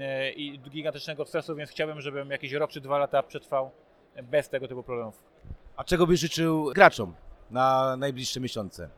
e, 0.00 0.32
i 0.32 0.58
gigantycznego 0.58 1.24
stresu, 1.24 1.56
więc 1.56 1.70
chciałbym, 1.70 2.00
żebym 2.00 2.30
jakiś 2.30 2.52
rok 2.52 2.70
czy 2.70 2.80
dwa 2.80 2.98
lata 2.98 3.22
przetrwał 3.22 3.70
bez 4.22 4.48
tego 4.48 4.68
typu 4.68 4.82
problemów. 4.82 5.22
A 5.76 5.84
czego 5.84 6.06
byś 6.06 6.20
życzył 6.20 6.64
graczom 6.74 7.14
na 7.50 7.96
najbliższe 7.96 8.40
miesiące? 8.40 8.88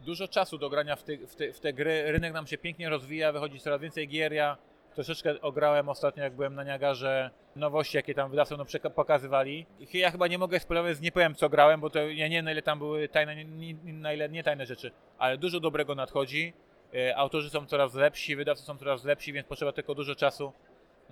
Dużo 0.00 0.28
czasu 0.28 0.58
do 0.58 0.70
grania 0.70 0.96
w 0.96 1.02
te, 1.02 1.16
w, 1.16 1.36
te, 1.36 1.52
w 1.52 1.60
te 1.60 1.72
gry, 1.72 2.12
rynek 2.12 2.32
nam 2.32 2.46
się 2.46 2.58
pięknie 2.58 2.88
rozwija, 2.88 3.32
wychodzi 3.32 3.60
coraz 3.60 3.80
więcej 3.80 4.08
gier, 4.08 4.32
ja 4.32 4.56
Troszeczkę 4.94 5.40
ograłem 5.40 5.88
ostatnio, 5.88 6.22
jak 6.22 6.32
byłem 6.32 6.54
na 6.54 6.64
Niagarze, 6.64 7.30
nowości, 7.56 7.96
jakie 7.96 8.14
tam 8.14 8.30
wydawcy 8.30 8.54
no, 8.56 8.90
pokazywali. 8.90 9.66
Ja 9.92 10.10
chyba 10.10 10.28
nie 10.28 10.38
mogę 10.38 10.60
spoilerować, 10.60 11.00
nie 11.00 11.12
powiem 11.12 11.34
co 11.34 11.48
grałem, 11.48 11.80
bo 11.80 11.90
to 11.90 11.98
ja 11.98 12.28
nie 12.28 12.36
wiem 12.36 12.44
na 12.44 12.52
ile 12.52 12.62
tam 12.62 12.78
były 12.78 13.08
tajne, 13.08 13.44
nie, 13.44 13.74
na 13.84 14.12
ile 14.12 14.28
nie 14.28 14.42
tajne 14.42 14.66
rzeczy, 14.66 14.92
ale 15.18 15.38
dużo 15.38 15.60
dobrego 15.60 15.94
nadchodzi. 15.94 16.52
E, 16.94 17.16
Autorzy 17.16 17.50
są 17.50 17.66
coraz 17.66 17.94
lepsi, 17.94 18.36
wydawcy 18.36 18.64
są 18.64 18.78
coraz 18.78 19.04
lepsi, 19.04 19.32
więc 19.32 19.48
potrzeba 19.48 19.72
tylko 19.72 19.94
dużo 19.94 20.14
czasu 20.14 20.52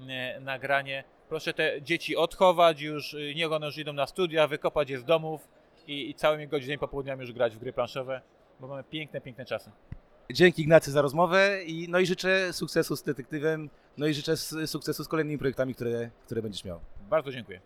e, 0.09 0.41
na 0.41 0.59
granie. 0.59 1.05
Proszę 1.29 1.55
te 1.55 1.83
dzieci 1.83 2.17
odchować 2.17 2.81
już, 2.81 3.15
y, 3.15 3.33
niech 3.37 3.53
one 3.53 3.67
już 3.67 3.79
idą 3.79 3.93
na 3.93 4.07
studia, 4.07 4.47
wykopać 4.47 4.91
je 4.91 4.99
z 4.99 5.05
domów 5.05 5.49
i, 5.87 6.11
i 6.11 6.15
całymi 6.15 6.49
godzinami 6.49 6.79
popołudniami 6.79 7.21
już 7.21 7.33
grać 7.33 7.57
w 7.57 7.59
gry 7.59 7.73
planszowe, 7.73 8.21
bo 8.61 8.69
mamy 8.69 8.85
piękne, 8.85 9.21
piękne 9.21 9.45
czasy. 9.45 9.71
Dzięki 10.33 10.63
Ignacy 10.63 10.91
za 10.91 11.03
rozmowę 11.03 11.65
i 11.65 11.89
no 11.89 11.99
i 11.99 12.07
życzę 12.07 12.53
sukcesu 12.53 12.97
z 12.97 13.03
detektywem, 13.03 13.71
no 13.99 14.07
i 14.07 14.15
życzę 14.15 14.37
sukcesu 14.67 15.05
z 15.05 15.09
kolejnymi 15.09 15.39
projektami, 15.39 15.75
które, 15.75 16.11
które 16.25 16.43
będziesz 16.43 16.65
miał. 16.65 16.81
Bardzo 17.11 17.33
dziękuję. 17.33 17.59